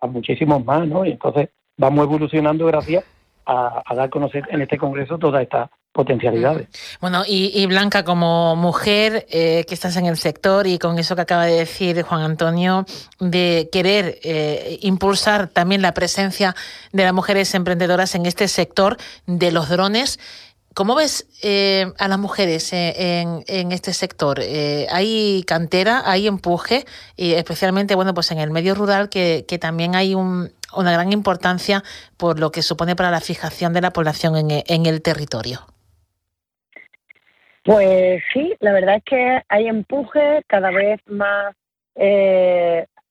a, 0.01 0.07
muchísimos 0.07 0.65
más, 0.65 0.85
¿no? 0.85 1.05
Y 1.05 1.11
entonces 1.11 1.49
vamos 1.77 2.03
evolucionando 2.05 2.65
gracias 2.65 3.05
a, 3.45 3.83
dar 3.89 4.07
a 4.07 4.09
conocer 4.09 4.43
en 4.49 4.61
este 4.61 4.77
congreso 4.77 5.17
todas 5.17 5.41
estas 5.41 5.69
potencialidades. 5.93 6.67
Bueno, 6.99 7.23
y, 7.25 7.65
Blanca, 7.67 8.03
como 8.03 8.55
mujer 8.55 9.25
eh, 9.29 9.63
que 9.67 9.73
estás 9.73 9.95
en 9.95 10.05
el 10.07 10.17
sector 10.17 10.67
y 10.67 10.79
con 10.79 10.99
eso 10.99 11.15
que 11.15 11.21
acaba 11.21 11.45
de 11.45 11.53
decir 11.53 12.01
Juan 12.01 12.21
Antonio, 12.21 12.85
de 13.19 13.69
querer 13.71 14.19
eh, 14.23 14.79
impulsar 14.81 15.47
también 15.47 15.81
la 15.81 15.93
presencia 15.93 16.55
de 16.91 17.03
las 17.03 17.13
mujeres 17.13 17.53
emprendedoras 17.53 18.15
en 18.15 18.25
este 18.25 18.47
sector 18.47 18.97
de 19.27 19.51
los 19.51 19.69
drones, 19.69 20.19
¿Cómo 20.73 20.95
ves 20.95 21.27
eh, 21.43 21.91
a 21.99 22.07
las 22.07 22.17
mujeres 22.17 22.73
eh, 22.73 23.21
en, 23.45 23.71
este 23.71 23.93
sector? 23.93 24.39
Eh, 24.41 24.87
¿Hay 24.89 25.43
cantera, 25.45 26.01
hay 26.03 26.25
empuje? 26.25 26.85
Y 27.15 27.33
especialmente, 27.33 27.93
bueno, 27.93 28.15
pues 28.15 28.31
en 28.31 28.39
el 28.39 28.49
medio 28.49 28.73
rural 28.73 29.09
que, 29.09 29.45
también 29.61 29.95
hay 29.95 30.15
una 30.15 30.51
gran 30.73 31.13
importancia 31.13 31.83
por 32.17 32.39
lo 32.39 32.51
que 32.51 32.63
supone 32.63 32.95
para 32.95 33.11
la 33.11 33.21
fijación 33.21 33.71
de 33.73 33.81
la 33.81 33.93
población 33.93 34.49
en, 34.49 34.85
el 34.87 35.01
territorio. 35.03 35.61
Pues 37.63 38.21
sí, 38.33 38.53
la 38.59 38.73
verdad 38.73 38.95
es 38.97 39.03
que 39.03 39.41
hay 39.47 39.67
empuje, 39.67 40.43
cada 40.47 40.71
vez 40.71 40.99
más 41.07 41.55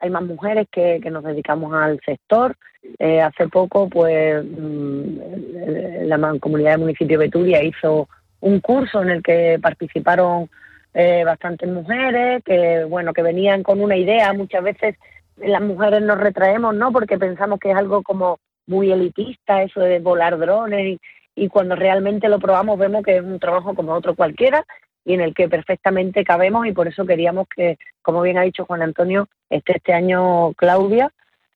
hay 0.03 0.11
más 0.11 0.23
mujeres 0.25 0.67
que, 0.71 1.01
nos 1.11 1.23
dedicamos 1.23 1.73
al 1.73 2.01
sector. 2.05 2.57
Eh, 2.99 3.21
hace 3.21 3.47
poco, 3.49 3.89
pues, 3.89 4.45
mm, 4.45 6.07
la 6.07 6.39
Comunidad 6.41 6.73
de 6.73 6.79
Municipio 6.79 7.19
de 7.19 7.27
Betulia 7.27 7.63
hizo 7.63 8.09
un 8.41 8.59
curso 8.61 9.01
en 9.01 9.11
el 9.11 9.23
que 9.23 9.61
participaron 9.63 10.51
eh, 10.93 11.23
bastantes 11.25 11.69
mujeres, 11.69 12.43
que, 12.45 12.85
bueno, 12.85 13.13
que 13.13 13.23
venían 13.23 13.63
con 13.63 13.81
una 13.81 13.97
idea. 13.97 14.33
Muchas 14.33 14.65
veces 14.65 14.97
las 15.37 15.63
mujeres 15.63 16.03
nos 16.03 16.19
retraemos, 16.19 16.75
¿no? 16.75 16.91
Porque 16.91 17.17
pensamos 17.17 17.61
que 17.61 17.71
es 17.71 17.77
algo 17.77 18.03
como 18.03 18.41
muy 18.67 18.91
elitista, 18.91 19.63
eso 19.63 19.81
de 19.81 20.01
volar 20.01 20.37
drones, 20.37 20.99
cuando 21.51 21.77
realmente 21.77 22.29
lo 22.29 22.39
probamos 22.39 22.79
vemos 22.79 23.03
que 23.05 23.17
es 23.17 23.23
un 23.23 23.39
trabajo 23.39 23.75
como 23.75 23.93
otro 23.93 24.15
cualquiera 24.15 24.65
y 25.05 25.15
en 25.15 25.21
el 25.21 25.35
que 25.35 25.49
perfectamente 25.49 26.25
cabemos 26.25 26.67
y 26.67 26.73
por 26.73 26.89
eso 26.89 27.07
queríamos 27.07 27.49
que, 27.49 27.79
como 28.03 28.23
bien 28.23 28.39
ha 28.39 28.43
dicho 28.43 28.65
Juan 28.65 28.83
Antonio, 28.83 29.29
esté 29.51 29.77
este 29.77 29.93
año 29.93 30.53
Claudia 30.55 31.11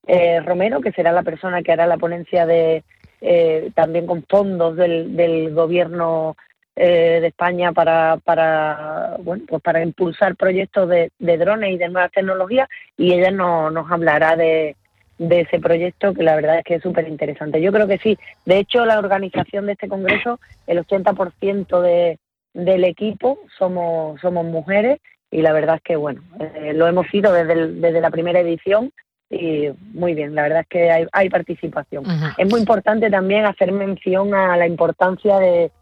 eh, 0.06 0.40
Romero, 0.40 0.80
que 0.80 0.92
será 0.92 1.12
la 1.12 1.22
persona 1.22 1.62
que 1.62 1.72
hará 1.72 1.86
la 1.86 1.98
ponencia 1.98 2.46
de 2.46 2.84
eh, 3.20 3.70
también 3.74 4.06
con 4.06 4.24
fondos 4.24 4.76
del, 4.76 5.16
del 5.16 5.54
gobierno 5.54 6.36
eh, 6.78 7.20
de 7.22 7.28
España 7.28 7.72
para, 7.72 8.18
para, 8.18 9.16
bueno, 9.20 9.44
pues 9.48 9.62
para 9.62 9.82
impulsar 9.82 10.36
proyectos 10.36 10.86
de, 10.88 11.10
drones 11.18 11.72
y 11.72 11.78
de 11.78 11.88
nuevas 11.88 12.12
tecnologías 12.12 12.68
y 12.98 13.14
ella 13.14 13.30
no, 13.30 13.70
nos 13.70 13.90
hablará 13.90 14.36
de, 14.36 14.76
de 15.18 15.40
ese 15.40 15.58
proyecto 15.58 16.14
que 16.14 16.22
la 16.22 16.36
verdad 16.36 16.58
es 16.58 16.64
que 16.64 16.74
es 16.76 16.82
súper 16.82 17.08
interesante. 17.08 17.60
Yo 17.60 17.72
creo 17.72 17.86
que 17.86 17.98
sí. 17.98 18.18
De 18.44 18.58
hecho, 18.58 18.84
la 18.84 18.98
organización 18.98 19.66
de 19.66 19.72
este 19.72 19.88
congreso, 19.88 20.40
el 20.66 20.84
80% 20.84 21.80
de, 21.80 22.18
del 22.52 22.84
equipo 22.84 23.38
somos, 23.58 24.20
somos 24.20 24.44
mujeres 24.44 25.00
y 25.30 25.42
la 25.42 25.52
verdad 25.52 25.76
es 25.76 25.82
que, 25.82 25.96
bueno, 25.96 26.22
eh, 26.40 26.72
lo 26.74 26.86
hemos 26.86 27.06
sido 27.08 27.32
desde, 27.32 27.72
desde 27.72 28.00
la 28.00 28.10
primera 28.10 28.40
edición 28.40 28.92
y 29.28 29.68
muy 29.92 30.14
bien, 30.14 30.34
la 30.34 30.42
verdad 30.42 30.60
es 30.60 30.68
que 30.68 30.90
hay, 30.90 31.06
hay 31.12 31.28
participación. 31.28 32.04
Es 32.38 32.48
muy 32.48 32.60
importante 32.60 33.10
también 33.10 33.44
hacer 33.44 33.72
mención 33.72 34.34
a 34.34 34.56
la 34.56 34.66
importancia 34.68 35.38
de, 35.38 35.72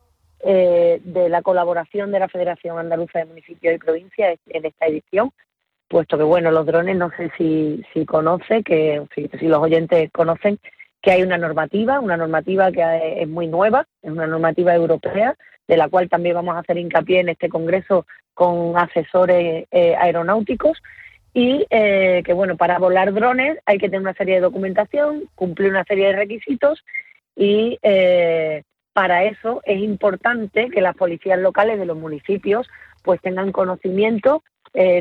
eh, 0.41 1.01
de 1.05 1.29
la 1.29 1.43
colaboración 1.43 2.11
de 2.11 2.21
la 2.21 2.29
Federación 2.29 2.79
Andaluza 2.79 3.19
de 3.19 3.27
Municipios 3.27 3.75
y 3.75 3.79
Provincias 3.79 4.39
en 4.47 4.65
esta 4.65 4.87
edición, 4.87 5.31
puesto 5.95 6.19
que, 6.19 6.25
bueno, 6.25 6.51
los 6.51 6.67
drones, 6.67 6.97
no 6.97 7.09
sé 7.17 7.31
si, 7.39 7.81
si 7.93 8.05
conoce, 8.05 8.65
que 8.65 9.01
si, 9.15 9.47
los 9.47 9.61
oyentes 9.61 10.11
conocen, 10.11 10.59
que 11.01 11.13
hay 11.13 11.23
una 11.23 11.39
normativa, 11.39 12.01
una 12.01 12.17
normativa 12.17 12.73
que 12.73 13.23
es 13.23 13.29
muy 13.29 13.47
nueva, 13.47 13.87
es 14.03 14.11
una 14.11 14.27
normativa 14.27 14.75
europea, 14.75 15.37
de 15.69 15.77
la 15.77 15.89
cual 15.89 16.09
también 16.09 16.35
vamos 16.35 16.57
a 16.57 16.59
hacer 16.59 16.79
hincapié 16.79 17.21
en 17.21 17.29
este 17.29 17.49
congreso 17.49 18.07
con 18.35 18.77
asesores 18.77 19.69
eh, 19.71 19.95
aeronáuticos. 19.97 20.83
Y 21.33 21.65
eh, 21.71 22.23
que 22.25 22.33
bueno 22.33 22.57
para 22.57 22.81
volar 22.81 23.13
drones 23.15 23.59
hay 23.65 23.79
que 23.79 23.87
tener 23.87 24.01
una 24.01 24.15
serie 24.15 24.37
de 24.37 24.41
documentación 24.41 25.25
cumplir 25.37 25.71
una 25.71 25.85
serie 25.85 26.07
de 26.09 26.17
requisitos 26.17 26.85
y 27.35 27.79
eh, 27.83 28.63
para 28.93 29.25
eso 29.25 29.61
es 29.65 29.79
importante 29.79 30.71
que 30.71 30.81
las 30.81 30.97
policías 30.97 31.41
locales 31.41 31.79
de 31.79 31.87
los 31.87 31.97
municipios 31.97 32.69
pues 33.03 33.21
tengan 33.21 33.51
conocimiento 33.51 34.45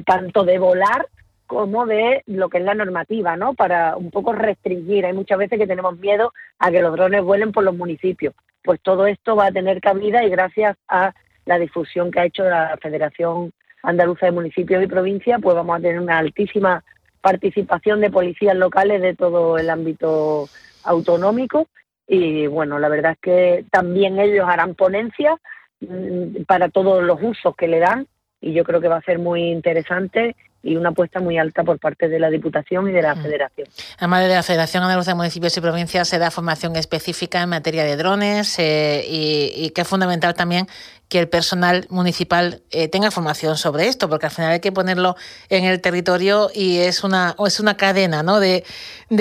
tanto 0.06 0.44
de 0.44 0.60
volar 0.60 1.08
como 1.48 1.86
de 1.86 2.24
lo 2.28 2.50
que 2.50 2.60
es 2.60 2.64
la 2.64 2.76
normativa, 2.76 3.36
¿no? 3.36 3.54
Para 3.54 3.98
un 3.98 4.12
poco 4.12 4.34
restringir. 4.34 5.06
Hay 5.06 5.14
muchas 5.14 5.38
veces 5.38 5.60
que 5.60 5.68
tenemos 5.68 5.98
miedo 5.98 6.32
a 6.60 6.72
que 6.72 6.82
los 6.82 6.94
drones 6.94 7.24
vuelen 7.24 7.52
por 7.52 7.64
los 7.64 7.76
municipios 7.76 8.34
pues 8.64 8.80
todo 8.82 9.06
esto 9.06 9.36
va 9.36 9.48
a 9.48 9.52
tener 9.52 9.82
cabida 9.82 10.24
y 10.24 10.30
gracias 10.30 10.78
a 10.88 11.14
la 11.46 11.60
difusión 11.60 12.12
que 12.12 12.22
ha 12.22 12.26
hecho 12.26 12.44
la 12.44 12.78
Federación 12.82 13.52
Andaluza 13.84 14.26
de 14.26 14.32
Municipios 14.32 14.82
y 14.82 14.88
Provincias, 14.88 15.42
pues 15.42 15.56
vamos 15.56 15.78
a 15.78 15.82
tener 15.82 16.00
una 16.00 16.18
altísima 16.18 16.84
participación 17.22 18.00
de 18.00 18.10
policías 18.10 18.56
locales 18.56 19.02
de 19.02 19.16
todo 19.16 19.58
el 19.58 19.70
ámbito 19.70 20.48
autonómico 20.84 21.68
y 22.08 22.48
bueno, 22.48 22.80
la 22.80 22.90
verdad 22.90 23.14
es 23.14 23.20
que 23.20 23.66
también 23.72 24.20
ellos 24.20 24.46
harán 24.48 24.76
ponencias 24.76 25.36
mm, 25.82 26.44
para 26.48 26.70
todos 26.70 27.04
los 27.04 27.22
usos 27.22 27.56
que 27.56 27.68
le 27.68 27.80
dan 27.80 28.08
y 28.44 28.54
yo 28.54 28.66
creo 28.66 28.82
que 28.82 28.90
va 28.90 28.98
a 28.98 29.02
ser 29.02 29.20
muy 29.20 29.52
interesante 29.52 30.36
y 30.62 30.76
una 30.76 30.90
apuesta 30.90 31.20
muy 31.20 31.38
alta 31.38 31.64
por 31.64 31.80
parte 31.80 32.08
de 32.08 32.20
la 32.20 32.30
Diputación 32.30 32.90
y 32.90 32.92
de 32.92 33.02
la 33.02 33.16
mm. 33.16 33.22
Federación. 33.22 33.68
Además 33.98 34.24
de 34.24 34.34
la 34.34 34.44
Federación 34.44 34.84
Andaluza 34.84 35.12
de 35.12 35.16
Municipios 35.16 35.56
y 35.58 35.62
Provincias 35.62 36.08
se 36.08 36.20
da 36.20 36.30
formación 36.30 36.76
específica 36.76 37.42
en 37.42 37.50
materia 37.50 37.86
de 37.86 37.96
drones 37.96 38.58
eh, 38.60 39.04
y, 39.08 39.70
que 39.72 39.82
es 39.82 39.88
fundamental 39.88 40.34
también 40.34 40.68
que 41.08 41.20
el 41.20 41.30
personal 41.30 41.86
municipal 41.90 42.62
eh, 42.72 42.88
tenga 42.88 43.12
formación 43.12 43.56
sobre 43.56 43.88
esto, 43.88 44.10
porque 44.10 44.26
al 44.26 44.32
final 44.32 44.52
hay 44.52 44.60
que 44.60 44.72
ponerlo 44.72 45.16
en 45.50 45.64
el 45.64 45.80
territorio 45.80 46.50
y 46.54 46.80
es 46.80 47.04
una, 47.04 47.36
es 47.46 47.60
una 47.60 47.78
cadena 47.78 48.24
¿no? 48.24 48.40
de, 48.40 48.64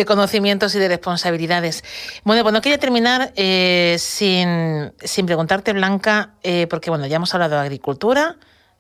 conocimientos 0.06 0.74
y 0.74 0.78
de 0.78 0.88
responsabilidades. 0.88 1.84
Bueno, 2.24 2.42
pues 2.42 2.52
no 2.52 2.60
quería 2.60 2.78
terminar 2.78 3.32
eh, 3.36 3.96
sin, 3.98 4.92
sin 5.00 5.26
preguntarte, 5.26 5.72
Blanca, 5.72 6.34
porque 6.70 6.90
bueno, 6.90 7.06
ya 7.06 7.16
hemos 7.16 7.34
hablado 7.34 7.56
de 7.56 7.60
agricultura, 7.60 8.36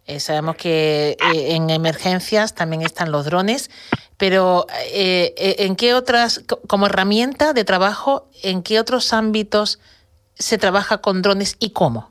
eh, 0.06 0.20
sabemos 0.20 0.56
que 0.56 1.10
eh, 1.10 1.54
en 1.54 1.70
emergencias 1.70 2.54
también 2.54 2.82
están 2.82 3.12
los 3.12 3.24
drones, 3.24 3.70
pero 4.16 4.66
eh, 4.92 5.34
¿en 5.58 5.76
qué 5.76 5.94
otras, 5.94 6.44
como 6.68 6.86
herramienta 6.86 7.52
de 7.52 7.64
trabajo, 7.64 8.28
en 8.42 8.62
qué 8.62 8.80
otros 8.80 9.12
ámbitos 9.12 9.80
se 10.34 10.58
trabaja 10.58 10.98
con 10.98 11.22
drones 11.22 11.56
y 11.58 11.72
cómo? 11.72 12.10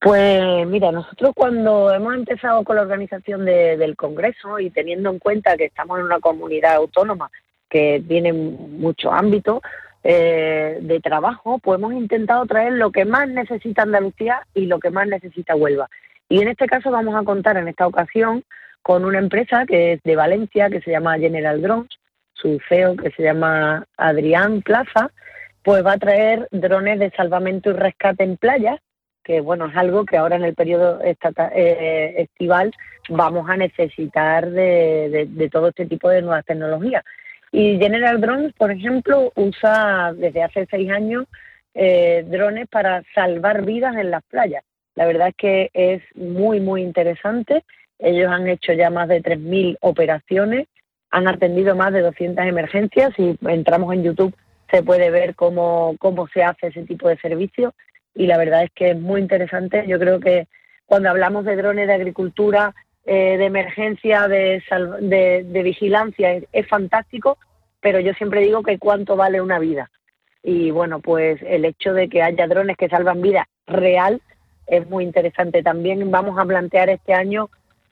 Pues 0.00 0.66
mira, 0.66 0.92
nosotros 0.92 1.32
cuando 1.34 1.92
hemos 1.92 2.14
empezado 2.14 2.64
con 2.64 2.76
la 2.76 2.82
organización 2.82 3.44
del 3.44 3.96
Congreso 3.96 4.58
y 4.58 4.70
teniendo 4.70 5.10
en 5.10 5.18
cuenta 5.18 5.58
que 5.58 5.66
estamos 5.66 5.98
en 5.98 6.06
una 6.06 6.20
comunidad 6.20 6.76
autónoma 6.76 7.30
que 7.68 8.02
tiene 8.08 8.32
muchos 8.32 9.12
ámbitos, 9.12 9.60
eh, 10.02 10.78
de 10.80 10.98
trabajo, 11.00 11.58
pues 11.58 11.78
hemos 11.78 11.92
intentado 11.92 12.46
traer 12.46 12.72
lo 12.72 12.90
que 12.90 13.04
más 13.04 13.28
necesita 13.28 13.82
Andalucía 13.82 14.46
y 14.54 14.64
lo 14.64 14.80
que 14.80 14.88
más 14.88 15.06
necesita 15.06 15.54
Huelva. 15.54 15.90
Y 16.30 16.40
en 16.40 16.48
este 16.48 16.66
caso 16.66 16.92
vamos 16.92 17.16
a 17.16 17.24
contar 17.24 17.56
en 17.56 17.66
esta 17.66 17.88
ocasión 17.88 18.44
con 18.82 19.04
una 19.04 19.18
empresa 19.18 19.66
que 19.66 19.94
es 19.94 20.02
de 20.04 20.14
Valencia, 20.14 20.70
que 20.70 20.80
se 20.80 20.92
llama 20.92 21.18
General 21.18 21.60
Drones, 21.60 21.90
su 22.34 22.60
CEO, 22.68 22.96
que 22.96 23.10
se 23.10 23.24
llama 23.24 23.84
Adrián 23.96 24.62
Plaza, 24.62 25.10
pues 25.64 25.84
va 25.84 25.94
a 25.94 25.98
traer 25.98 26.46
drones 26.52 27.00
de 27.00 27.10
salvamento 27.10 27.70
y 27.70 27.72
rescate 27.72 28.22
en 28.22 28.36
playas, 28.36 28.78
que 29.24 29.40
bueno, 29.40 29.66
es 29.66 29.76
algo 29.76 30.04
que 30.04 30.16
ahora 30.16 30.36
en 30.36 30.44
el 30.44 30.54
periodo 30.54 31.00
eh, 31.02 32.14
estival 32.16 32.72
vamos 33.08 33.50
a 33.50 33.56
necesitar 33.56 34.48
de, 34.50 35.48
todo 35.50 35.70
este 35.70 35.86
tipo 35.86 36.08
de 36.08 36.22
nuevas 36.22 36.44
tecnologías. 36.44 37.04
Y 37.50 37.76
General 37.78 38.20
Drones, 38.20 38.52
por 38.52 38.70
ejemplo, 38.70 39.32
usa 39.34 40.12
desde 40.14 40.44
hace 40.44 40.68
seis 40.70 40.88
años 40.92 41.26
eh, 41.74 42.24
drones 42.28 42.68
para 42.68 43.02
salvar 43.16 43.64
vidas 43.64 43.96
en 43.96 44.12
las 44.12 44.22
playas. 44.22 44.62
La 45.00 45.06
verdad 45.06 45.28
es 45.28 45.34
que 45.36 45.70
es 45.72 46.02
muy, 46.14 46.60
muy 46.60 46.82
interesante. 46.82 47.64
Ellos 47.98 48.30
han 48.30 48.46
hecho 48.48 48.74
ya 48.74 48.90
más 48.90 49.08
de 49.08 49.22
3.000 49.22 49.78
operaciones, 49.80 50.68
han 51.10 51.26
atendido 51.26 51.74
más 51.74 51.94
de 51.94 52.02
200 52.02 52.44
emergencias. 52.44 53.10
Si 53.16 53.34
entramos 53.48 53.94
en 53.94 54.02
YouTube 54.02 54.36
se 54.70 54.82
puede 54.82 55.10
ver 55.10 55.34
cómo, 55.36 55.96
cómo 55.98 56.28
se 56.28 56.42
hace 56.42 56.66
ese 56.66 56.82
tipo 56.82 57.08
de 57.08 57.16
servicio 57.16 57.72
y 58.14 58.26
la 58.26 58.36
verdad 58.36 58.64
es 58.64 58.70
que 58.74 58.90
es 58.90 59.00
muy 59.00 59.22
interesante. 59.22 59.86
Yo 59.88 59.98
creo 59.98 60.20
que 60.20 60.48
cuando 60.84 61.08
hablamos 61.08 61.46
de 61.46 61.56
drones 61.56 61.86
de 61.86 61.94
agricultura, 61.94 62.74
eh, 63.06 63.38
de 63.38 63.46
emergencia, 63.46 64.28
de, 64.28 64.62
de, 65.00 65.62
vigilancia, 65.62 66.42
es, 66.52 66.68
fantástico, 66.68 67.38
pero 67.80 68.00
yo 68.00 68.12
siempre 68.12 68.42
digo 68.42 68.62
que 68.62 68.78
cuánto 68.78 69.16
vale 69.16 69.40
una 69.40 69.58
vida. 69.58 69.90
Y 70.42 70.70
bueno, 70.72 71.00
pues 71.00 71.40
el 71.40 71.64
hecho 71.64 71.94
de 71.94 72.10
que 72.10 72.20
haya 72.20 72.46
drones 72.46 72.76
que 72.76 72.90
salvan 72.90 73.22
vidas 73.22 73.46
real 73.66 74.20
es 74.70 74.88
muy 74.88 75.04
interesante. 75.04 75.62
También 75.62 76.10
vamos 76.10 76.38
a 76.38 76.44
plantear 76.44 76.88
este 76.88 77.12
año 77.12 77.50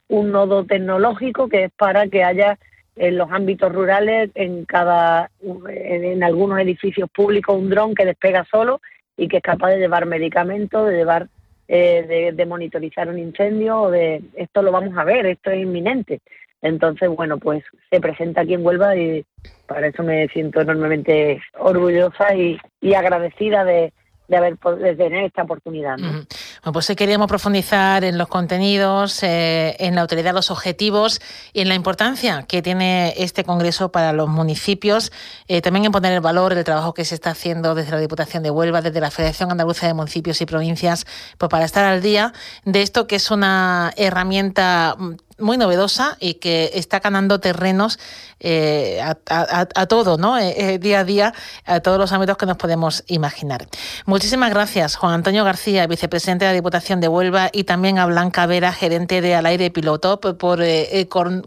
un 0.08 0.30
nodo 0.30 0.64
tecnológico 0.64 1.48
que 1.48 1.64
es 1.64 1.72
para 1.72 2.06
que 2.06 2.24
haya 2.24 2.58
en 2.96 3.18
los 3.18 3.30
ámbitos 3.30 3.72
rurales, 3.72 4.30
en 4.34 4.64
cada, 4.64 5.30
en, 5.68 6.22
algunos 6.22 6.58
edificios 6.60 7.08
públicos, 7.10 7.56
un 7.56 7.68
dron 7.68 7.94
que 7.94 8.04
despega 8.04 8.44
solo 8.50 8.80
y 9.16 9.28
que 9.28 9.36
es 9.36 9.42
capaz 9.42 9.70
de 9.70 9.78
llevar 9.78 10.06
medicamentos, 10.06 10.88
de 10.88 10.96
llevar, 10.96 11.28
eh, 11.68 12.32
de, 12.34 12.46
monitorizar 12.46 13.08
un 13.08 13.18
incendio, 13.18 13.82
o 13.82 13.90
de 13.90 14.22
esto 14.34 14.62
lo 14.62 14.72
vamos 14.72 14.96
a 14.96 15.04
ver, 15.04 15.26
esto 15.26 15.50
es 15.50 15.60
inminente. 15.60 16.20
Entonces, 16.60 17.08
bueno, 17.08 17.38
pues 17.38 17.62
se 17.88 18.00
presenta 18.00 18.40
aquí 18.40 18.54
en 18.54 18.66
Huelva 18.66 18.96
y 18.96 19.24
para 19.66 19.86
eso 19.86 20.02
me 20.02 20.26
siento 20.28 20.60
enormemente 20.60 21.40
orgullosa 21.56 22.34
y 22.34 22.58
agradecida 22.94 23.64
de, 23.64 23.92
de 24.28 24.36
haber 24.36 24.58
de 24.58 24.94
tener 24.94 25.24
esta 25.24 25.42
oportunidad. 25.42 25.96
Bueno, 25.96 26.72
pues 26.72 26.92
queríamos 26.96 27.28
profundizar 27.28 28.04
en 28.04 28.18
los 28.18 28.28
contenidos, 28.28 29.22
eh, 29.22 29.74
en 29.78 29.94
la 29.94 30.04
utilidad 30.04 30.34
los 30.34 30.50
objetivos 30.50 31.20
y 31.52 31.62
en 31.62 31.68
la 31.68 31.74
importancia 31.74 32.44
que 32.46 32.60
tiene 32.60 33.14
este 33.16 33.42
Congreso 33.42 33.90
para 33.90 34.12
los 34.12 34.28
municipios, 34.28 35.12
eh, 35.48 35.62
también 35.62 35.86
en 35.86 35.92
poner 35.92 36.12
el 36.12 36.20
valor 36.20 36.54
del 36.54 36.64
trabajo 36.64 36.92
que 36.92 37.06
se 37.06 37.14
está 37.14 37.30
haciendo 37.30 37.74
desde 37.74 37.92
la 37.92 38.00
Diputación 38.00 38.42
de 38.42 38.50
Huelva, 38.50 38.82
desde 38.82 39.00
la 39.00 39.10
Federación 39.10 39.50
Andaluza 39.50 39.86
de 39.86 39.94
Municipios 39.94 40.40
y 40.42 40.46
Provincias, 40.46 41.06
pues 41.38 41.48
para 41.48 41.64
estar 41.64 41.86
al 41.86 42.02
día 42.02 42.32
de 42.64 42.82
esto 42.82 43.06
que 43.06 43.16
es 43.16 43.30
una 43.30 43.92
herramienta 43.96 44.96
muy 45.38 45.56
novedosa 45.56 46.16
y 46.20 46.34
que 46.34 46.70
está 46.74 47.00
ganando 47.00 47.40
terrenos 47.40 47.98
eh, 48.40 49.00
a, 49.00 49.86
todo, 49.86 50.16
¿no? 50.16 50.38
Eh, 50.38 50.54
eh, 50.56 50.78
día 50.78 51.00
a 51.00 51.04
día, 51.04 51.32
a 51.64 51.80
todos 51.80 51.98
los 51.98 52.12
ámbitos 52.12 52.36
que 52.36 52.46
nos 52.46 52.56
podemos 52.56 53.04
imaginar. 53.08 53.66
Muchísimas 54.06 54.50
gracias, 54.50 54.96
Juan 54.96 55.14
Antonio 55.14 55.44
García, 55.44 55.86
vicepresidente 55.86 56.44
de 56.44 56.52
la 56.52 56.54
Diputación 56.54 57.00
de 57.00 57.08
Huelva, 57.08 57.48
y 57.52 57.64
también 57.64 57.98
a 57.98 58.06
Blanca 58.06 58.46
Vera, 58.46 58.72
gerente 58.72 59.20
de 59.20 59.34
Al 59.34 59.46
Aire 59.46 59.70
Piloto, 59.70 60.20
por 60.20 60.38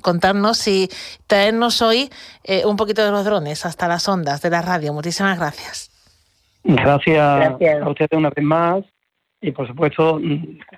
contarnos 0.01 0.67
y 0.67 0.89
traernos 1.27 1.82
hoy 1.82 2.10
un 2.65 2.75
poquito 2.75 3.06
de 3.06 3.12
los 3.12 3.23
drones 3.23 3.65
hasta 3.65 3.88
las 3.88 4.08
ondas 4.08 4.41
de 4.41 4.49
la 4.49 4.62
radio. 4.62 4.93
Muchísimas 4.93 5.39
gracias. 5.39 5.89
Gracias, 6.63 7.38
gracias. 7.38 7.82
a 7.82 7.89
ustedes 7.89 8.12
una 8.12 8.30
vez 8.30 8.45
más 8.45 8.84
y 9.41 9.51
por 9.51 9.67
supuesto 9.67 10.21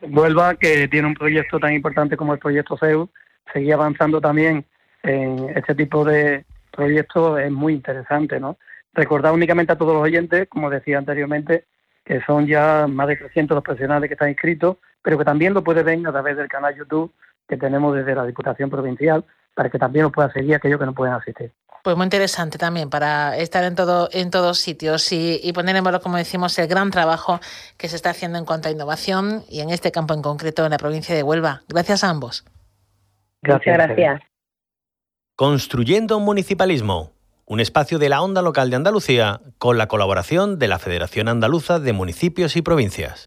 Huelva, 0.01 0.55
que 0.55 0.87
tiene 0.87 1.07
un 1.07 1.13
proyecto 1.13 1.59
tan 1.59 1.73
importante 1.73 2.17
como 2.17 2.33
el 2.33 2.39
proyecto 2.39 2.77
CEU, 2.77 3.09
seguir 3.51 3.73
avanzando 3.73 4.21
también 4.21 4.65
en 5.03 5.49
este 5.55 5.75
tipo 5.75 6.05
de 6.05 6.45
proyectos 6.71 7.39
es 7.41 7.51
muy 7.51 7.73
interesante, 7.73 8.39
¿no? 8.39 8.57
Recordar 8.93 9.33
únicamente 9.33 9.73
a 9.73 9.77
todos 9.77 9.93
los 9.93 10.03
oyentes, 10.03 10.47
como 10.47 10.69
decía 10.69 10.97
anteriormente, 10.97 11.65
que 12.05 12.21
son 12.21 12.47
ya 12.47 12.87
más 12.87 13.07
de 13.07 13.17
300 13.17 13.55
los 13.55 13.63
profesionales 13.63 14.07
que 14.07 14.13
están 14.13 14.29
inscritos, 14.29 14.77
pero 15.01 15.17
que 15.17 15.25
también 15.25 15.53
lo 15.53 15.63
puede 15.63 15.83
ver 15.83 15.99
a 16.07 16.11
través 16.11 16.37
del 16.37 16.47
canal 16.47 16.75
YouTube 16.75 17.13
que 17.47 17.57
tenemos 17.57 17.95
desde 17.95 18.15
la 18.15 18.25
Diputación 18.25 18.69
Provincial, 18.69 19.25
para 19.53 19.69
que 19.69 19.77
también 19.77 20.03
lo 20.03 20.11
pueda 20.11 20.31
seguir 20.31 20.55
aquellos 20.55 20.79
que 20.79 20.85
no 20.85 20.93
pueden 20.93 21.13
asistir. 21.13 21.51
Pues 21.83 21.97
muy 21.97 22.05
interesante 22.05 22.57
también 22.57 22.89
para 22.89 23.37
estar 23.37 23.63
en 23.65 23.75
todo 23.75 24.07
en 24.13 24.31
todos 24.31 24.57
sitios 24.57 25.11
y, 25.11 25.41
y, 25.43 25.51
poner 25.51 25.75
en 25.75 25.83
valor, 25.83 26.01
como 26.01 26.15
decimos, 26.15 26.57
el 26.57 26.67
gran 26.67 26.91
trabajo 26.91 27.41
que 27.77 27.89
se 27.89 27.97
está 27.97 28.11
haciendo 28.11 28.37
en 28.37 28.45
cuanto 28.45 28.69
a 28.69 28.71
innovación 28.71 29.43
y 29.49 29.59
en 29.59 29.69
este 29.69 29.91
campo 29.91 30.13
en 30.13 30.21
concreto 30.21 30.63
en 30.63 30.71
la 30.71 30.77
provincia 30.77 31.13
de 31.13 31.23
Huelva. 31.23 31.63
Gracias 31.67 32.05
a 32.05 32.09
ambos. 32.09 32.45
Gracias. 33.41 33.75
gracias. 33.75 34.21
Construyendo 35.35 36.17
un 36.17 36.23
municipalismo, 36.23 37.11
un 37.45 37.59
espacio 37.59 37.99
de 37.99 38.07
la 38.07 38.21
onda 38.21 38.41
local 38.41 38.69
de 38.69 38.77
Andalucía 38.77 39.41
con 39.57 39.77
la 39.77 39.87
colaboración 39.87 40.59
de 40.59 40.69
la 40.69 40.79
Federación 40.79 41.27
Andaluza 41.27 41.79
de 41.79 41.91
Municipios 41.91 42.55
y 42.55 42.61
Provincias. 42.61 43.21